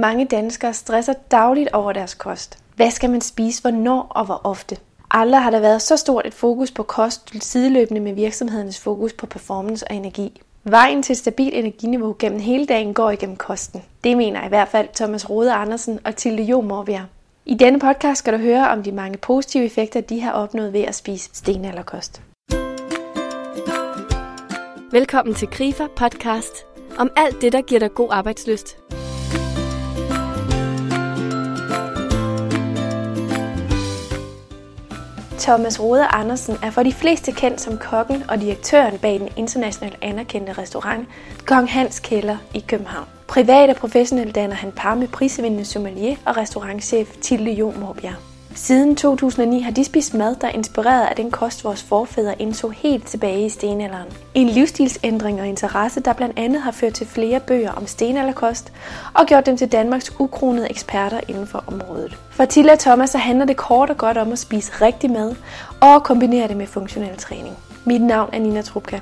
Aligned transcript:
Mange 0.00 0.24
danskere 0.24 0.74
stresser 0.74 1.12
dagligt 1.30 1.68
over 1.72 1.92
deres 1.92 2.14
kost. 2.14 2.58
Hvad 2.76 2.90
skal 2.90 3.10
man 3.10 3.20
spise, 3.20 3.62
hvornår 3.62 4.02
og 4.10 4.24
hvor 4.24 4.40
ofte? 4.44 4.76
Aldrig 5.10 5.42
har 5.42 5.50
der 5.50 5.60
været 5.60 5.82
så 5.82 5.96
stort 5.96 6.26
et 6.26 6.34
fokus 6.34 6.70
på 6.70 6.82
kost 6.82 7.44
sideløbende 7.44 8.00
med 8.00 8.12
virksomhedernes 8.12 8.80
fokus 8.80 9.12
på 9.12 9.26
performance 9.26 9.88
og 9.90 9.96
energi. 9.96 10.40
Vejen 10.64 11.02
til 11.02 11.12
et 11.12 11.18
stabilt 11.18 11.54
energiniveau 11.54 12.16
gennem 12.18 12.40
hele 12.40 12.66
dagen 12.66 12.94
går 12.94 13.10
igennem 13.10 13.36
kosten. 13.36 13.82
Det 14.04 14.16
mener 14.16 14.46
i 14.46 14.48
hvert 14.48 14.68
fald 14.68 14.88
Thomas 14.94 15.30
Rode 15.30 15.52
Andersen 15.52 15.98
og 16.04 16.16
Tilde 16.16 16.42
Jo 16.42 16.60
Morvær. 16.60 17.02
I 17.46 17.54
denne 17.54 17.78
podcast 17.78 18.18
skal 18.18 18.32
du 18.32 18.38
høre 18.38 18.68
om 18.68 18.82
de 18.82 18.92
mange 18.92 19.18
positive 19.18 19.64
effekter, 19.64 20.00
de 20.00 20.20
har 20.20 20.32
opnået 20.32 20.72
ved 20.72 20.82
at 20.82 20.94
spise 20.94 21.30
stenalderkost. 21.32 22.22
Velkommen 24.92 25.34
til 25.34 25.48
Grifer 25.48 25.86
podcast 25.96 26.66
om 26.98 27.10
alt 27.16 27.42
det, 27.42 27.52
der 27.52 27.60
giver 27.60 27.80
dig 27.80 27.94
god 27.94 28.08
arbejdsløst. 28.10 28.76
Thomas 35.40 35.80
Rode 35.80 36.06
Andersen 36.06 36.56
er 36.62 36.70
for 36.70 36.82
de 36.82 36.92
fleste 36.92 37.32
kendt 37.32 37.60
som 37.60 37.78
kokken 37.78 38.24
og 38.28 38.40
direktøren 38.40 38.98
bag 38.98 39.20
den 39.20 39.28
internationalt 39.36 39.98
anerkendte 40.02 40.52
restaurant 40.52 41.08
Kong 41.46 41.70
Hans 41.70 42.00
Kælder 42.00 42.36
i 42.54 42.64
København. 42.68 43.06
Privat 43.26 43.70
og 43.70 43.76
professionelt 43.76 44.34
danner 44.34 44.56
han 44.56 44.72
par 44.72 44.94
med 44.94 45.08
prisvindende 45.08 45.64
sommelier 45.64 46.16
og 46.26 46.36
restaurantchef 46.36 47.16
Tilde 47.20 47.50
Jo 47.52 47.72
Morbjerg. 47.80 48.14
Siden 48.54 48.96
2009 48.96 49.60
har 49.60 49.70
de 49.70 49.84
spist 49.84 50.14
mad, 50.14 50.36
der 50.36 50.46
er 50.46 50.52
inspireret 50.52 51.06
af 51.06 51.16
den 51.16 51.30
kost, 51.30 51.64
vores 51.64 51.82
forfædre 51.82 52.42
indså 52.42 52.68
helt 52.68 53.06
tilbage 53.06 53.46
i 53.46 53.48
stenalderen. 53.48 54.08
En 54.34 54.48
livsstilsændring 54.48 55.40
og 55.40 55.46
interesse, 55.46 56.00
der 56.00 56.12
blandt 56.12 56.38
andet 56.38 56.62
har 56.62 56.70
ført 56.70 56.94
til 56.94 57.06
flere 57.06 57.40
bøger 57.40 57.72
om 57.72 57.86
stenalderkost 57.86 58.72
og 59.14 59.26
gjort 59.26 59.46
dem 59.46 59.56
til 59.56 59.72
Danmarks 59.72 60.12
ukronede 60.18 60.70
eksperter 60.70 61.20
inden 61.28 61.46
for 61.46 61.64
området. 61.66 62.18
For 62.30 62.44
Tilla 62.44 62.76
Thomas 62.76 63.10
så 63.10 63.18
handler 63.18 63.44
det 63.44 63.56
kort 63.56 63.90
og 63.90 63.96
godt 63.96 64.18
om 64.18 64.32
at 64.32 64.38
spise 64.38 64.72
rigtig 64.80 65.10
mad 65.10 65.34
og 65.80 66.02
kombinere 66.02 66.48
det 66.48 66.56
med 66.56 66.66
funktionel 66.66 67.16
træning. 67.16 67.56
Mit 67.84 68.02
navn 68.02 68.30
er 68.32 68.38
Nina 68.38 68.62
Trupka. 68.62 68.98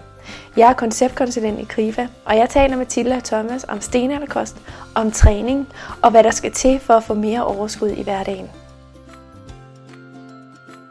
Jeg 0.57 0.69
er 0.69 0.75
konceptkonsulent 0.75 1.61
i 1.61 1.65
Krifa, 1.65 2.07
og 2.25 2.37
jeg 2.37 2.49
taler 2.49 2.77
med 2.77 2.87
Tilla 2.87 3.21
Thomas 3.25 3.65
om 3.69 3.81
stenalderkost, 3.81 4.57
om 4.95 5.11
træning 5.11 5.69
og 6.03 6.11
hvad 6.11 6.25
der 6.25 6.31
skal 6.31 6.53
til 6.53 6.81
for 6.81 6.95
at 6.95 7.05
få 7.05 7.15
mere 7.15 7.45
overskud 7.45 7.91
i 7.91 8.03
hverdagen. 8.03 8.51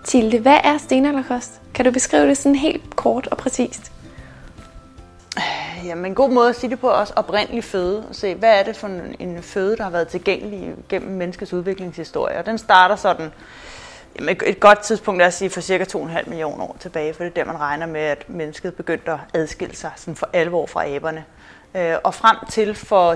Tilde, 0.07 0.39
hvad 0.39 0.59
er 0.63 0.77
stenalderkost? 0.77 1.61
Kan 1.73 1.85
du 1.85 1.91
beskrive 1.91 2.27
det 2.27 2.37
sådan 2.37 2.55
helt 2.55 2.95
kort 2.95 3.27
og 3.27 3.37
præcist? 3.37 3.91
Jamen, 5.85 6.05
en 6.05 6.15
god 6.15 6.29
måde 6.29 6.49
at 6.49 6.55
sige 6.55 6.69
det 6.69 6.79
på 6.79 6.87
er 6.87 6.93
også 6.93 7.13
oprindelig 7.15 7.63
føde. 7.63 8.03
Se, 8.11 8.35
hvad 8.35 8.59
er 8.59 8.63
det 8.63 8.75
for 8.75 8.87
en, 9.19 9.43
føde, 9.43 9.77
der 9.77 9.83
har 9.83 9.89
været 9.89 10.07
tilgængelig 10.07 10.75
gennem 10.89 11.11
menneskets 11.11 11.53
udviklingshistorie? 11.53 12.37
Og 12.37 12.45
den 12.45 12.57
starter 12.57 12.95
sådan, 12.95 13.31
jamen 14.19 14.37
et 14.45 14.59
godt 14.59 14.79
tidspunkt 14.79 15.21
er 15.21 15.25
at 15.25 15.33
sige 15.33 15.49
for 15.49 15.61
cirka 15.61 15.83
2,5 15.83 16.29
millioner 16.29 16.63
år 16.63 16.77
tilbage, 16.79 17.13
for 17.13 17.23
det 17.23 17.29
er 17.29 17.43
der, 17.43 17.51
man 17.51 17.59
regner 17.59 17.85
med, 17.85 18.01
at 18.01 18.29
mennesket 18.29 18.75
begyndte 18.75 19.11
at 19.11 19.19
adskille 19.33 19.75
sig 19.75 19.91
sådan 19.95 20.15
for 20.15 20.29
alvor 20.33 20.65
fra 20.65 20.87
aberne. 20.87 21.25
Øh, 21.75 21.95
og 22.03 22.13
frem 22.13 22.37
til 22.49 22.75
for 22.75 23.13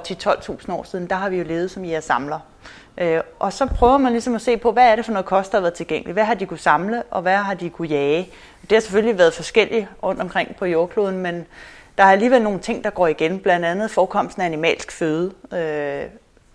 10-12.000 0.61 0.71
år 0.71 0.83
siden, 0.83 1.07
der 1.07 1.15
har 1.15 1.29
vi 1.29 1.37
jo 1.37 1.43
levet 1.43 1.71
som 1.71 1.85
jæger-samler. 1.85 2.39
Øh, 3.01 3.21
og 3.39 3.53
så 3.53 3.65
prøver 3.65 3.97
man 3.97 4.11
ligesom 4.11 4.35
at 4.35 4.41
se 4.41 4.57
på, 4.57 4.71
hvad 4.71 4.87
er 4.87 4.95
det 4.95 5.05
for 5.05 5.11
noget 5.11 5.25
kost, 5.25 5.51
der 5.51 5.57
har 5.57 5.61
været 5.61 5.73
tilgængeligt? 5.73 6.13
Hvad 6.13 6.23
har 6.23 6.33
de 6.33 6.45
kunne 6.45 6.59
samle, 6.59 7.03
og 7.11 7.21
hvad 7.21 7.35
har 7.35 7.53
de 7.53 7.69
kunne 7.69 7.87
jage? 7.87 8.29
Det 8.61 8.71
har 8.71 8.79
selvfølgelig 8.79 9.17
været 9.17 9.33
forskelligt 9.33 9.87
rundt 10.03 10.21
omkring 10.21 10.55
på 10.55 10.65
jordkloden, 10.65 11.17
men 11.17 11.45
der 11.97 12.03
er 12.03 12.11
alligevel 12.11 12.41
nogle 12.41 12.59
ting, 12.59 12.83
der 12.83 12.89
går 12.89 13.07
igen. 13.07 13.39
Blandt 13.39 13.65
andet 13.65 13.91
forekomsten 13.91 14.41
af 14.41 14.45
animalsk 14.45 14.91
føde, 14.91 15.31
øh, 15.53 16.03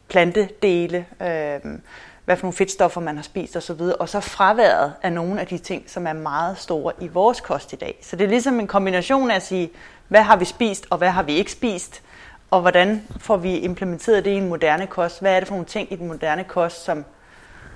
plantedele, 0.09 1.07
øh, 1.21 1.79
hvad 2.25 2.37
for 2.37 2.43
nogle 2.43 2.57
fedtstoffer 2.57 3.01
man 3.01 3.17
har 3.17 3.23
spist 3.23 3.57
osv., 3.57 3.81
og 4.01 4.09
så 4.09 4.21
fraværet 4.21 4.93
af 5.03 5.13
nogle 5.13 5.41
af 5.41 5.47
de 5.47 5.59
ting, 5.59 5.85
som 5.87 6.07
er 6.07 6.13
meget 6.13 6.59
store 6.59 6.93
i 7.01 7.09
vores 7.09 7.41
kost 7.41 7.73
i 7.73 7.77
dag. 7.77 7.99
Så 8.03 8.17
det 8.17 8.25
er 8.25 8.29
ligesom 8.29 8.61
en 8.61 8.67
kombination 8.67 9.31
af 9.31 9.37
at 9.37 9.43
sige, 9.43 9.71
hvad 10.09 10.23
har 10.23 10.37
vi 10.37 10.45
spist, 10.45 10.87
og 10.91 10.99
hvad 10.99 11.11
har 11.11 11.23
vi 11.23 11.33
ikke 11.33 11.53
spist, 11.53 12.03
og 12.51 12.61
hvordan 12.61 13.03
får 13.19 13.37
vi 13.37 13.59
implementeret 13.59 14.25
det 14.25 14.31
i 14.31 14.35
en 14.35 14.49
moderne 14.49 14.87
kost? 14.87 15.21
Hvad 15.21 15.35
er 15.35 15.41
det 15.41 15.49
for 15.49 15.55
nogle 15.55 15.67
ting 15.67 15.93
i 15.93 15.97
den 15.97 16.07
moderne 16.07 16.45
kost, 16.45 16.85
som 16.85 17.05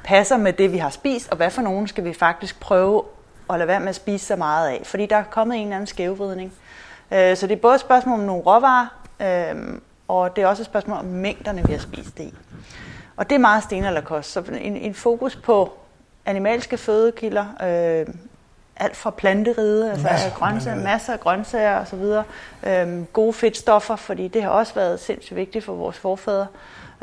passer 0.04 0.36
med 0.36 0.52
det, 0.52 0.72
vi 0.72 0.78
har 0.78 0.90
spist, 0.90 1.30
og 1.30 1.36
hvad 1.36 1.50
for 1.50 1.62
nogle 1.62 1.88
skal 1.88 2.04
vi 2.04 2.12
faktisk 2.12 2.60
prøve 2.60 3.04
at 3.50 3.58
lade 3.58 3.68
være 3.68 3.80
med 3.80 3.88
at 3.88 3.94
spise 3.94 4.26
så 4.26 4.36
meget 4.36 4.68
af? 4.68 4.80
Fordi 4.84 5.06
der 5.06 5.16
er 5.16 5.22
kommet 5.22 5.56
en 5.56 5.62
eller 5.62 5.76
anden 5.76 5.86
skævvridning. 5.86 6.52
Øh, 7.10 7.36
så 7.36 7.46
det 7.46 7.56
er 7.56 7.60
både 7.60 7.74
et 7.74 7.80
spørgsmål 7.80 8.18
om 8.18 8.24
nogle 8.24 8.42
råvarer, 8.42 8.86
øh, 9.20 9.80
og 10.08 10.36
det 10.36 10.44
er 10.44 10.46
også 10.46 10.62
et 10.62 10.66
spørgsmål 10.66 10.98
om 10.98 11.04
mængderne, 11.04 11.66
vi 11.66 11.72
har 11.72 11.80
spist 11.80 12.18
det 12.18 12.24
i. 12.24 12.34
Og 13.16 13.30
det 13.30 13.34
er 13.34 13.40
meget 13.40 13.62
stenalderkost. 13.62 14.32
Så 14.32 14.40
en, 14.60 14.76
en 14.76 14.94
fokus 14.94 15.36
på 15.36 15.72
animalske 16.26 16.76
fødekilder, 16.76 17.46
øh, 17.62 18.14
alt 18.80 18.96
fra 18.96 19.10
planteride, 19.10 19.90
altså 19.90 20.06
masser, 20.06 20.30
grøntsager, 20.30 20.76
masser 20.76 21.12
af 21.12 21.20
grøntsager 21.20 21.80
osv. 21.80 22.24
Øhm, 22.70 23.06
gode 23.06 23.32
fedtstoffer, 23.32 23.96
fordi 23.96 24.28
det 24.28 24.42
har 24.42 24.50
også 24.50 24.74
været 24.74 25.00
sindssygt 25.00 25.36
vigtigt 25.36 25.64
for 25.64 25.74
vores 25.74 25.98
forfædre. 25.98 26.46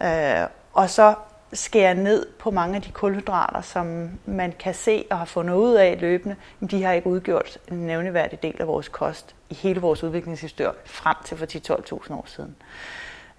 Øh, 0.04 0.48
og 0.74 0.90
så 0.90 1.14
skære 1.54 1.96
ned 1.96 2.26
på 2.40 2.52
mange 2.52 2.76
af 2.76 2.82
de 2.82 2.92
kulhydrater, 2.92 3.62
som 3.62 4.10
man 4.26 4.54
kan 4.60 4.74
se 4.74 5.06
og 5.12 5.18
har 5.18 5.26
fundet 5.26 5.54
ud 5.54 5.74
af 5.74 5.98
løbende, 6.02 6.36
men 6.60 6.70
de 6.70 6.84
har 6.84 6.94
ikke 6.94 7.08
udgjort 7.08 7.58
en 7.72 7.78
nævneværdig 7.78 8.44
del 8.44 8.56
af 8.60 8.68
vores 8.68 8.88
kost 8.88 9.36
i 9.50 9.54
hele 9.54 9.82
vores 9.82 10.04
udviklingshistorie 10.04 10.72
frem 10.86 11.16
til 11.26 11.38
for 11.38 11.46
10-12.000 11.46 12.14
år 12.14 12.24
siden. 12.28 12.56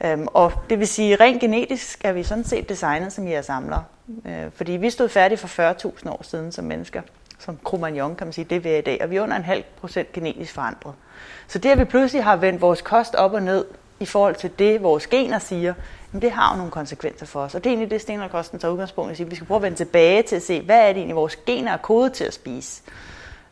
Øhm, 0.04 0.26
og 0.26 0.52
det 0.70 0.78
vil 0.78 0.88
sige, 0.88 1.16
rent 1.16 1.40
genetisk 1.40 2.04
er 2.04 2.12
vi 2.12 2.22
sådan 2.22 2.44
set 2.44 2.68
designet 2.68 3.12
som 3.12 3.28
samler. 3.42 3.82
Øh, 4.26 4.50
fordi 4.54 4.72
vi 4.72 4.90
stod 4.90 5.08
færdige 5.08 5.38
for 5.38 5.72
40.000 5.72 6.10
år 6.10 6.22
siden 6.22 6.52
som 6.52 6.64
mennesker 6.64 7.02
som 7.38 7.58
Cro-Magnon, 7.64 8.14
kan 8.14 8.26
man 8.26 8.32
sige, 8.32 8.44
det 8.44 8.64
vi 8.64 8.68
er 8.68 8.78
i 8.78 8.80
dag, 8.80 8.98
og 9.02 9.10
vi 9.10 9.16
er 9.16 9.22
under 9.22 9.36
en 9.36 9.44
halv 9.44 9.64
procent 9.80 10.12
genetisk 10.12 10.54
forandret. 10.54 10.94
Så 11.48 11.58
det, 11.58 11.70
at 11.70 11.78
vi 11.78 11.84
pludselig 11.84 12.24
har 12.24 12.36
vendt 12.36 12.60
vores 12.60 12.82
kost 12.82 13.14
op 13.14 13.32
og 13.32 13.42
ned 13.42 13.64
i 14.00 14.06
forhold 14.06 14.34
til 14.34 14.50
det, 14.58 14.82
vores 14.82 15.06
gener 15.06 15.38
siger, 15.38 15.74
jamen 16.12 16.22
det 16.22 16.30
har 16.30 16.52
jo 16.52 16.56
nogle 16.56 16.70
konsekvenser 16.70 17.26
for 17.26 17.40
os. 17.40 17.54
Og 17.54 17.64
det 17.64 17.70
er 17.70 17.74
egentlig 17.74 17.90
det, 17.90 18.00
stenalkosten 18.00 18.58
tager 18.58 18.72
udgangspunkt 18.72 19.08
i. 19.08 19.10
At 19.10 19.16
sige, 19.16 19.28
vi 19.30 19.34
skal 19.34 19.46
prøve 19.46 19.56
at 19.56 19.62
vende 19.62 19.76
tilbage 19.76 20.22
til 20.22 20.36
at 20.36 20.42
se, 20.42 20.60
hvad 20.60 20.80
er 20.80 20.86
det 20.86 20.96
egentlig, 20.96 21.16
vores 21.16 21.36
gener 21.36 21.72
er 21.72 21.76
kodet 21.76 22.12
til 22.12 22.24
at 22.24 22.34
spise. 22.34 22.82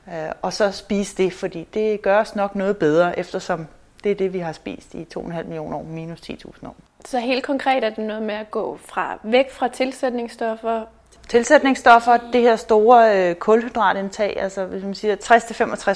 Øh, 0.09 0.31
og 0.43 0.53
så 0.53 0.71
spise 0.71 1.17
det, 1.17 1.33
fordi 1.33 1.69
det 1.75 2.03
gør 2.03 2.21
os 2.21 2.37
nok 2.37 2.55
noget 2.55 2.77
bedre, 2.77 3.19
eftersom 3.19 3.67
det 4.05 4.11
er 4.11 4.17
det, 4.17 4.33
vi 4.33 4.39
har 4.39 4.53
spist 4.53 4.95
i 4.95 5.07
2,5 5.17 5.43
millioner 5.43 5.77
år 5.77 5.83
minus 5.83 6.21
10.000 6.21 6.67
år. 6.67 6.77
Så 7.05 7.19
helt 7.19 7.45
konkret 7.45 7.85
er 7.85 7.91
det 7.91 7.99
noget 8.05 8.23
med 8.23 8.35
at 8.35 8.51
gå 8.51 8.79
fra 8.85 9.19
væk 9.23 9.51
fra 9.51 9.69
tilsætningsstoffer 9.69 10.85
Tilsætningsstoffer, 11.29 12.19
det 12.33 12.41
her 12.41 12.57
store 12.57 13.29
øh, 13.29 13.35
kulhydratindtag, 13.35 14.37
altså 14.41 14.65
hvis 14.65 14.85
man 14.85 14.95
siger 14.95 15.17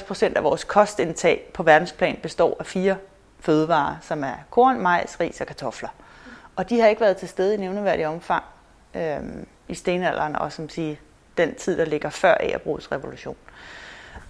60-65 0.01 0.05
procent 0.07 0.37
af 0.37 0.45
vores 0.45 0.65
kostindtag 0.65 1.51
på 1.55 1.63
verdensplan 1.63 2.19
består 2.23 2.57
af 2.61 2.67
fire 2.67 2.97
fødevarer, 3.41 3.97
som 4.01 4.25
er 4.25 4.35
korn, 4.51 4.81
majs, 4.81 5.21
ris 5.21 5.41
og 5.41 5.47
kartofler. 5.47 5.89
Og 6.57 6.71
de 6.71 6.81
har 6.81 6.89
ikke 6.89 7.01
været 7.01 7.17
til 7.17 7.29
stede 7.29 7.55
i 7.55 7.57
nævneværdig 7.57 8.07
omfang 8.07 8.45
øh, 8.95 9.19
i 9.69 9.75
stenalderen, 9.75 10.37
og 10.37 10.53
som 10.53 10.69
siger, 10.69 10.97
den 11.37 11.55
tid, 11.55 11.79
der 11.79 11.85
ligger 11.85 12.11
før 12.11 12.37
Agerbrugets 12.41 12.93
revolution. 12.93 13.37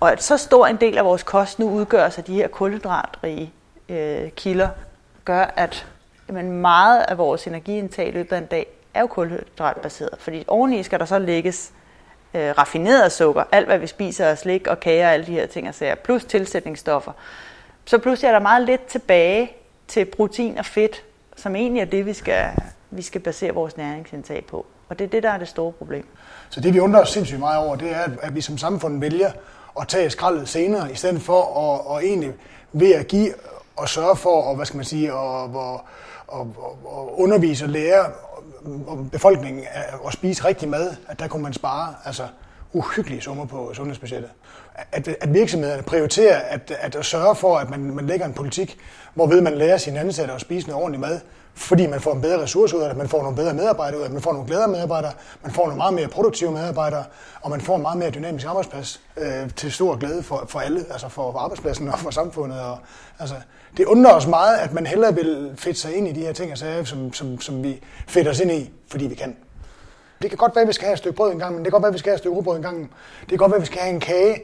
Og 0.01 0.13
at 0.13 0.23
så 0.23 0.37
stor 0.37 0.67
en 0.67 0.77
del 0.77 0.99
af 0.99 1.05
vores 1.05 1.23
kost 1.23 1.59
nu 1.59 1.71
udgøres 1.71 2.19
af 2.19 2.25
de 2.25 2.35
her 2.35 2.49
kulhydratrige 2.49 3.53
øh, 3.89 4.31
kilder, 4.31 4.69
gør, 5.25 5.45
at 5.57 5.87
jamen, 6.29 6.53
meget 6.53 7.05
af 7.09 7.19
vores 7.19 7.47
energiindtag 7.47 8.09
i 8.09 8.11
løbet 8.11 8.33
af 8.33 8.39
en 8.39 8.47
dag 8.47 8.67
er 8.95 9.01
jo 9.01 9.07
kulhydratbaseret, 9.07 10.19
fordi 10.19 10.45
oveni 10.49 10.83
skal 10.83 10.99
der 10.99 11.05
så 11.05 11.19
lægges 11.19 11.73
øh, 12.35 12.51
raffineret 12.59 13.13
sukker, 13.13 13.45
alt 13.53 13.67
hvad 13.67 13.79
vi 13.79 13.87
spiser, 13.87 14.35
slik 14.35 14.67
og 14.67 14.81
kager 14.81 15.07
og 15.07 15.13
alle 15.13 15.27
de 15.27 15.33
her 15.33 15.47
ting 15.47 15.69
og 15.69 15.75
sager, 15.75 15.95
plus 15.95 16.25
tilsætningsstoffer. 16.25 17.13
Så 17.85 17.99
pludselig 17.99 18.29
er 18.29 18.33
der 18.33 18.41
meget 18.41 18.67
lidt 18.67 18.87
tilbage 18.87 19.53
til 19.89 20.05
protein 20.05 20.59
og 20.59 20.67
fedt, 20.67 21.05
som 21.37 21.57
egentlig 21.57 21.81
er 21.81 21.85
det, 21.85 22.07
vi 22.07 22.13
skal, 22.13 22.47
vi 22.91 23.03
skal 23.03 23.21
basere 23.21 23.55
vores 23.55 23.77
næringsindtag 23.77 24.45
på. 24.45 24.67
Og 24.89 24.99
det 24.99 25.05
er 25.05 25.09
det, 25.09 25.23
der 25.23 25.31
er 25.31 25.39
det 25.39 25.49
store 25.49 25.73
problem. 25.73 26.07
Så 26.51 26.61
det, 26.61 26.75
vi 26.75 26.81
undrer 26.81 27.01
os 27.01 27.11
sindssygt 27.11 27.41
meget 27.41 27.59
over, 27.59 27.77
det 27.77 27.91
er, 27.91 28.09
at 28.23 28.35
vi 28.35 28.41
som 28.41 28.59
samfund 28.59 29.01
vælger 29.01 29.31
at 29.81 29.89
tage 29.89 30.11
skraldet 30.11 30.49
senere, 30.49 30.93
i 30.93 30.95
stedet 30.95 31.23
for 31.23 31.41
at, 31.41 31.87
og 31.87 32.05
egentlig 32.05 32.33
ved 32.73 32.93
at 32.93 33.09
give 33.09 33.35
og 33.77 33.89
sørge 33.89 34.17
for, 34.17 34.43
og 34.43 34.57
hvad 34.57 34.67
skal 34.67 34.77
man 34.77 34.85
sige, 34.85 35.15
og, 35.15 35.45
og, 35.45 35.81
og, 36.27 36.57
og 36.85 37.21
undervise 37.21 37.65
og 37.65 37.69
lære 37.69 38.07
befolkningen 39.13 39.63
øh, 39.63 40.07
at 40.07 40.13
spise 40.13 40.45
rigtig 40.45 40.69
mad, 40.69 40.97
at 41.09 41.19
der 41.19 41.29
kunne 41.29 41.43
man 41.43 41.53
spare 41.53 41.95
altså, 42.05 42.27
uhyggelige 42.73 43.21
summer 43.21 43.45
på 43.45 43.75
sundhedsbudgettet. 43.75 44.31
At, 44.93 45.09
at 45.09 45.35
virksomhederne 45.35 45.83
prioriterer 45.83 46.39
at, 46.39 46.73
at, 46.81 47.05
sørge 47.05 47.35
for, 47.35 47.59
at 47.59 47.71
man, 47.71 47.81
man 47.81 48.07
lægger 48.07 48.27
en 48.27 48.33
politik, 48.33 48.79
hvor 49.15 49.27
ved 49.27 49.41
man 49.41 49.55
lærer 49.55 49.77
sine 49.77 50.01
ansatte 50.01 50.35
at 50.35 50.41
spise 50.41 50.69
noget 50.69 50.83
ordentligt 50.83 51.01
mad, 51.01 51.21
fordi 51.55 51.87
man 51.87 52.01
får 52.01 52.13
en 52.15 52.21
bedre 52.21 52.43
ressource 52.43 52.77
ud 52.77 52.83
af 52.83 52.89
det, 52.89 52.99
man 52.99 53.09
får 53.09 53.23
nogle 53.23 53.37
bedre 53.37 53.55
medarbejdere 53.55 53.99
ud 53.99 54.03
af 54.03 54.09
det, 54.09 54.15
man 54.15 54.23
får 54.23 54.33
nogle 54.33 54.47
glædere 54.47 54.69
medarbejdere, 54.69 55.13
man 55.43 55.53
får 55.53 55.63
nogle 55.63 55.77
meget 55.77 55.95
mere 55.95 56.09
produktive 56.09 56.53
medarbejdere, 56.53 57.05
og 57.43 57.51
man 57.51 57.61
får 57.61 57.77
en 57.77 57.83
meget 57.83 57.99
mere 57.99 58.11
dynamisk 58.11 58.47
arbejdsplads 58.47 59.01
øh, 59.17 59.51
til 59.57 59.73
stor 59.73 59.97
glæde 59.97 60.23
for, 60.23 60.45
for 60.49 60.61
alle, 60.61 60.85
altså 60.91 61.09
for 61.09 61.39
arbejdspladsen 61.39 61.89
og 61.89 61.99
for 61.99 62.11
samfundet. 62.11 62.61
Og, 62.61 62.79
altså, 63.19 63.35
det 63.77 63.85
undrer 63.85 64.13
os 64.13 64.27
meget, 64.27 64.59
at 64.59 64.73
man 64.73 64.87
hellere 64.87 65.15
vil 65.15 65.53
fedte 65.57 65.81
sig 65.81 65.97
ind 65.97 66.09
i 66.09 66.13
de 66.13 66.21
her 66.21 66.33
ting 66.33 66.53
og 66.53 66.59
sager, 66.59 66.85
som, 66.85 67.13
som, 67.13 67.41
som 67.41 67.63
vi 67.63 67.83
fedter 68.09 68.31
os 68.31 68.41
ind 68.41 68.51
i, 68.51 68.71
fordi 68.91 69.07
vi 69.07 69.15
kan. 69.15 69.37
Det 70.23 70.31
kan 70.31 70.37
godt 70.37 70.55
være, 70.55 70.63
at 70.63 70.69
vi 70.69 70.73
skal 70.73 70.85
have 70.85 70.93
et 70.93 70.99
stykke 70.99 71.17
brød 71.17 71.33
en 71.33 71.39
gang, 71.39 71.55
men 71.55 71.65
det 71.65 71.73
kan 71.73 71.73
godt 71.73 71.83
være, 71.83 71.89
at 71.89 71.95
vi 71.95 71.99
skal 71.99 72.11
have 72.11 72.15
et 72.15 72.19
stykke 72.19 72.37
rugbrød 72.37 72.57
en 72.57 72.63
gang. 72.63 72.91
Det 73.21 73.29
kan 73.29 73.39
godt 73.39 73.51
være, 73.51 73.57
at 73.57 73.63
vi 73.63 73.67
skal 73.67 73.81
have 73.81 73.95
en 73.95 74.01
kage, 74.01 74.43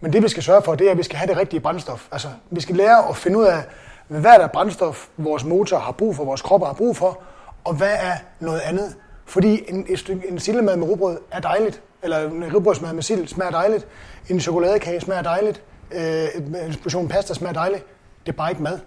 men 0.00 0.12
det 0.12 0.22
vi 0.22 0.28
skal 0.28 0.42
sørge 0.42 0.62
for, 0.62 0.74
det 0.74 0.86
er, 0.86 0.90
at 0.90 0.98
vi 0.98 1.02
skal 1.02 1.18
have 1.18 1.28
det 1.28 1.36
rigtige 1.36 1.60
brændstof. 1.60 2.08
Altså, 2.12 2.28
vi 2.50 2.60
skal 2.60 2.76
lære 2.76 3.08
at 3.08 3.16
finde 3.16 3.38
ud 3.38 3.44
af, 3.44 3.62
hvad 4.08 4.32
er 4.34 4.38
der 4.38 4.46
brændstof, 4.46 5.08
vores 5.16 5.44
motor 5.44 5.78
har 5.78 5.92
brug 5.92 6.16
for, 6.16 6.24
vores 6.24 6.42
kroppe 6.42 6.66
har 6.66 6.72
brug 6.72 6.96
for, 6.96 7.18
og 7.64 7.74
hvad 7.74 7.92
er 7.92 8.12
noget 8.40 8.60
andet. 8.60 8.96
Fordi 9.26 9.64
en, 9.68 9.86
et 9.88 9.98
stykke, 9.98 10.28
en 10.28 10.38
sillemad 10.38 10.76
med 10.76 10.88
rugbrød 10.88 11.18
er 11.30 11.40
dejligt, 11.40 11.82
eller 12.02 12.30
en 12.30 12.54
rugbrødsmad 12.54 12.92
med 12.92 13.02
sild 13.02 13.28
smager 13.28 13.50
dejligt, 13.50 13.86
en 14.28 14.40
chokoladekage 14.40 15.00
smager 15.00 15.22
dejligt, 15.22 15.62
øh, 15.92 16.28
en 16.66 16.74
portion 16.82 17.08
pasta 17.08 17.34
smager 17.34 17.52
dejligt. 17.52 17.84
Det 18.26 18.32
er 18.32 18.36
bare 18.36 18.50
ikke 18.50 18.62
mad. 18.62 18.78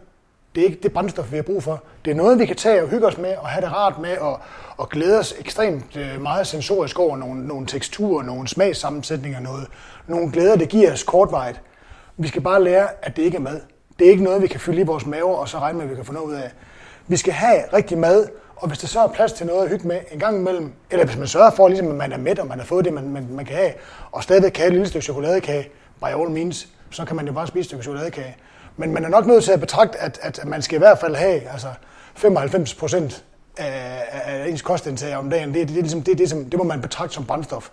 Det 0.56 0.62
er 0.62 0.65
ikke 0.65 0.79
det 0.83 0.94
brændstof, 0.94 1.31
vi 1.31 1.35
har 1.35 1.44
brug 1.44 1.63
for. 1.63 1.83
Det 2.06 2.12
er 2.12 2.15
noget, 2.15 2.39
vi 2.39 2.45
kan 2.45 2.56
tage 2.56 2.83
og 2.83 2.89
hygge 2.89 3.07
os 3.07 3.17
med, 3.17 3.35
og 3.38 3.47
have 3.47 3.65
det 3.65 3.74
rart 3.74 4.00
med, 4.00 4.17
og, 4.17 4.39
og 4.77 4.89
glæde 4.89 5.19
os 5.19 5.35
ekstremt 5.39 5.97
øh, 5.97 6.21
meget 6.21 6.47
sensorisk 6.47 7.00
over 7.00 7.17
nogle, 7.17 7.47
nogle 7.47 7.65
teksturer, 7.67 8.24
nogle 8.24 8.47
smagssammensætninger, 8.47 9.39
noget, 9.39 9.67
nogle 10.07 10.31
glæder, 10.31 10.56
det 10.56 10.69
giver 10.69 10.94
os 10.94 11.03
kortvarigt. 11.03 11.62
Vi 12.17 12.27
skal 12.27 12.41
bare 12.41 12.63
lære, 12.63 12.88
at 13.01 13.15
det 13.15 13.24
ikke 13.24 13.38
er 13.38 13.41
mad. 13.41 13.62
Det 14.01 14.07
er 14.07 14.12
ikke 14.12 14.24
noget, 14.24 14.42
vi 14.42 14.48
kan 14.48 14.59
fylde 14.59 14.81
i 14.81 14.83
vores 14.83 15.06
maver, 15.06 15.36
og 15.36 15.50
så 15.50 15.59
regne 15.59 15.77
med, 15.77 15.86
at 15.86 15.92
vi 15.92 15.95
kan 15.95 16.06
få 16.06 16.13
noget 16.13 16.27
ud 16.27 16.33
af. 16.33 16.51
Vi 17.07 17.18
skal 17.18 17.33
have 17.33 17.62
rigtig 17.74 17.98
mad, 17.98 18.27
og 18.56 18.68
hvis 18.68 18.80
der 18.80 18.88
så 18.88 19.00
er 19.00 19.07
plads 19.07 19.33
til 19.33 19.45
noget 19.45 19.63
at 19.63 19.69
hygge 19.69 19.88
med 19.88 20.00
en 20.12 20.19
gang 20.19 20.38
imellem, 20.38 20.71
eller 20.92 21.06
hvis 21.06 21.18
man 21.18 21.27
sørger 21.27 21.51
for, 21.51 21.68
ligesom, 21.68 21.88
at 21.88 21.95
man 21.95 22.12
er 22.12 22.18
mæt, 22.18 22.39
og 22.39 22.48
man 22.48 22.59
har 22.59 22.65
fået 22.65 22.86
det, 22.86 22.94
man, 22.94 23.09
man, 23.09 23.27
man 23.31 23.45
kan 23.45 23.56
have, 23.56 23.71
og 24.12 24.24
stadigvæk 24.24 24.51
kan 24.51 24.62
have 24.62 24.68
et 24.68 24.74
lille 24.74 24.88
stykke 24.88 25.03
chokoladekage, 25.03 25.69
by 26.00 26.06
all 26.06 26.30
means, 26.30 26.68
så 26.92 27.06
kan 27.06 27.15
man 27.15 27.27
jo 27.27 27.33
bare 27.33 27.48
spise 27.48 27.59
et 27.59 27.65
stykke 27.65 27.83
chokoladekage. 27.83 28.38
Men 28.77 28.94
man 28.94 29.06
er 29.06 29.09
nok 29.09 29.25
nødt 29.25 29.44
til 29.44 29.51
at 29.51 29.59
betragte, 29.59 29.98
at, 30.00 30.19
at 30.21 30.45
man 30.45 30.62
skal 30.62 30.75
i 30.75 30.80
hvert 30.80 31.00
fald 31.00 31.15
have 31.15 31.50
altså 31.50 31.68
95 32.15 32.75
procent 32.75 33.24
af, 33.57 34.03
af 34.12 34.48
ens 34.48 34.62
kostindtag 34.62 35.15
om 35.15 35.30
dagen. 35.30 35.53
Det, 35.53 35.68
det, 35.68 35.69
ligesom, 35.69 36.01
det, 36.01 36.18
det, 36.18 36.30
det, 36.30 36.30
det, 36.30 36.44
det, 36.44 36.51
det 36.51 36.57
må 36.57 36.63
man 36.63 36.81
betragte 36.81 37.15
som 37.15 37.25
brændstof. 37.25 37.69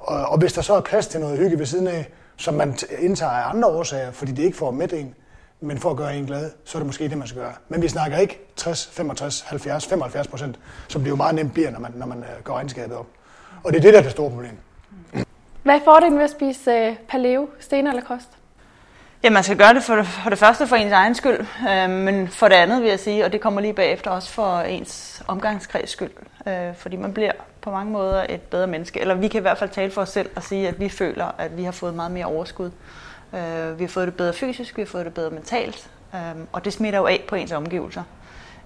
Og, 0.00 0.26
og 0.26 0.38
hvis 0.38 0.52
der 0.52 0.62
så 0.62 0.74
er 0.74 0.80
plads 0.80 1.06
til 1.06 1.20
noget 1.20 1.38
hygge 1.38 1.58
ved 1.58 1.66
siden 1.66 1.86
af, 1.86 2.08
som 2.36 2.54
man 2.54 2.78
indtager 2.98 3.32
af 3.32 3.50
andre 3.50 3.68
årsager, 3.68 4.12
fordi 4.12 4.32
det 4.32 4.42
ikke 4.42 4.56
får 4.56 4.70
med 4.70 4.92
en, 4.92 5.14
men 5.60 5.78
for 5.78 5.90
at 5.90 5.96
gøre 5.96 6.16
en 6.16 6.26
glad, 6.26 6.50
så 6.64 6.78
er 6.78 6.80
det 6.80 6.86
måske 6.86 7.08
det, 7.08 7.18
man 7.18 7.28
skal 7.28 7.42
gøre. 7.42 7.52
Men 7.68 7.82
vi 7.82 7.88
snakker 7.88 8.18
ikke 8.18 8.40
60, 8.56 8.90
65, 8.92 9.40
70, 9.40 9.86
75 9.86 10.28
procent, 10.28 10.58
som 10.88 11.02
det 11.02 11.10
jo 11.10 11.16
meget 11.16 11.34
nemt 11.34 11.52
bliver, 11.52 11.70
når 11.70 11.80
man, 11.80 11.92
når 11.96 12.06
man 12.06 12.18
øh, 12.18 12.44
går 12.44 12.54
regnskabet 12.54 12.96
op. 12.96 13.06
Og 13.64 13.72
det 13.72 13.78
er 13.78 13.82
det, 13.82 13.92
der 13.92 13.98
er 13.98 14.02
det 14.02 14.12
store 14.12 14.30
problem. 14.30 14.58
Hvad 15.62 15.74
er 15.74 15.80
fordelen 15.84 16.16
ved 16.16 16.24
at 16.24 16.30
spise 16.30 16.88
uh, 16.90 16.96
paleo, 17.08 17.48
sten 17.60 17.86
eller 17.86 18.02
kost? 18.02 18.28
Ja, 19.22 19.30
man 19.30 19.42
skal 19.42 19.56
gøre 19.56 19.74
det 19.74 19.82
for, 19.82 19.96
det 19.96 20.06
for 20.06 20.30
det 20.30 20.38
første 20.38 20.66
for 20.66 20.76
ens 20.76 20.92
egen 20.92 21.14
skyld, 21.14 21.40
øh, 21.68 21.90
men 21.90 22.28
for 22.28 22.48
det 22.48 22.54
andet 22.54 22.82
vil 22.82 22.88
jeg 22.88 23.00
sige, 23.00 23.24
og 23.24 23.32
det 23.32 23.40
kommer 23.40 23.60
lige 23.60 23.72
bagefter 23.72 24.10
også 24.10 24.30
for 24.30 24.60
ens 24.60 25.22
omgangskreds 25.26 25.90
skyld, 25.90 26.10
øh, 26.46 26.74
fordi 26.74 26.96
man 26.96 27.12
bliver 27.12 27.32
på 27.60 27.70
mange 27.70 27.92
måder 27.92 28.26
et 28.28 28.40
bedre 28.40 28.66
menneske. 28.66 29.00
Eller 29.00 29.14
vi 29.14 29.28
kan 29.28 29.40
i 29.40 29.42
hvert 29.42 29.58
fald 29.58 29.70
tale 29.70 29.90
for 29.90 30.02
os 30.02 30.08
selv 30.08 30.30
og 30.36 30.42
sige, 30.42 30.68
at 30.68 30.80
vi 30.80 30.88
føler, 30.88 31.34
at 31.38 31.56
vi 31.56 31.64
har 31.64 31.72
fået 31.72 31.94
meget 31.94 32.12
mere 32.12 32.24
overskud. 32.24 32.70
Øh, 33.34 33.78
vi 33.78 33.84
har 33.84 33.88
fået 33.88 34.06
det 34.06 34.14
bedre 34.14 34.32
fysisk, 34.32 34.76
vi 34.76 34.82
har 34.82 34.86
fået 34.86 35.04
det 35.04 35.14
bedre 35.14 35.30
mentalt, 35.30 35.90
øh, 36.14 36.20
og 36.52 36.64
det 36.64 36.72
smitter 36.72 36.98
jo 36.98 37.06
af 37.06 37.24
på 37.28 37.34
ens 37.34 37.52
omgivelser 37.52 38.02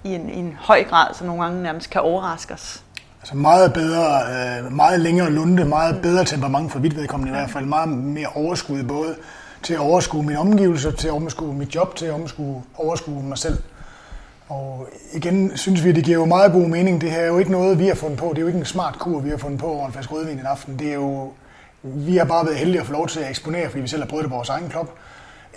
i 0.04 0.14
en, 0.14 0.30
i 0.30 0.36
en 0.38 0.56
høj 0.60 0.84
grad, 0.84 1.14
så 1.14 1.24
nogle 1.24 1.42
gange 1.42 1.62
nærmest 1.62 1.90
kan 1.90 2.00
overraske 2.00 2.54
os. 2.54 2.82
Altså 3.20 3.36
meget 3.36 3.72
bedre, 3.72 4.20
øh, 4.64 4.72
meget 4.72 5.00
længere 5.00 5.30
lunde, 5.30 5.64
meget 5.64 6.02
bedre 6.02 6.24
temperament 6.24 6.72
for 6.72 6.78
vidt 6.78 6.96
vedkommende 6.96 7.32
i 7.32 7.34
hvert 7.34 7.50
fald, 7.50 7.66
meget 7.66 7.88
mere 7.88 8.28
overskud 8.34 8.82
både 8.82 9.16
til 9.62 9.74
at 9.74 9.80
overskue 9.80 10.22
mine 10.22 10.38
omgivelser, 10.38 10.90
til 10.90 11.08
at 11.08 11.12
overskue 11.12 11.54
mit 11.54 11.74
job, 11.74 11.96
til 11.96 12.06
at 12.06 12.12
overskue, 12.12 12.62
overskue 12.74 13.22
mig 13.22 13.38
selv. 13.38 13.58
Og 14.48 14.88
igen 15.12 15.56
synes 15.56 15.84
vi, 15.84 15.88
at 15.88 15.96
det 15.96 16.04
giver 16.04 16.18
jo 16.18 16.24
meget 16.24 16.52
god 16.52 16.66
mening. 16.66 17.00
Det 17.00 17.10
her 17.10 17.18
er 17.18 17.26
jo 17.26 17.38
ikke 17.38 17.50
noget, 17.50 17.78
vi 17.78 17.86
har 17.86 17.94
fundet 17.94 18.18
på. 18.18 18.28
Det 18.28 18.36
er 18.38 18.40
jo 18.40 18.46
ikke 18.46 18.58
en 18.58 18.64
smart 18.64 18.98
kur, 18.98 19.20
vi 19.20 19.30
har 19.30 19.36
fundet 19.36 19.60
på 19.60 19.66
over 19.66 19.86
en 19.86 19.92
flaske 19.92 20.14
rødvin 20.14 20.38
en 20.38 20.46
aften. 20.46 20.78
Det 20.78 20.88
er 20.88 20.94
jo, 20.94 21.32
vi 21.84 22.16
har 22.16 22.24
bare 22.24 22.46
været 22.46 22.58
heldige 22.58 22.80
at 22.80 22.86
få 22.86 22.92
lov 22.92 23.08
til 23.08 23.20
at 23.20 23.30
eksponere, 23.30 23.68
fordi 23.68 23.82
vi 23.82 23.88
selv 23.88 24.02
har 24.02 24.08
prøvet 24.08 24.22
det 24.22 24.30
på 24.30 24.36
vores 24.36 24.48
egen 24.48 24.68
klub, 24.68 24.90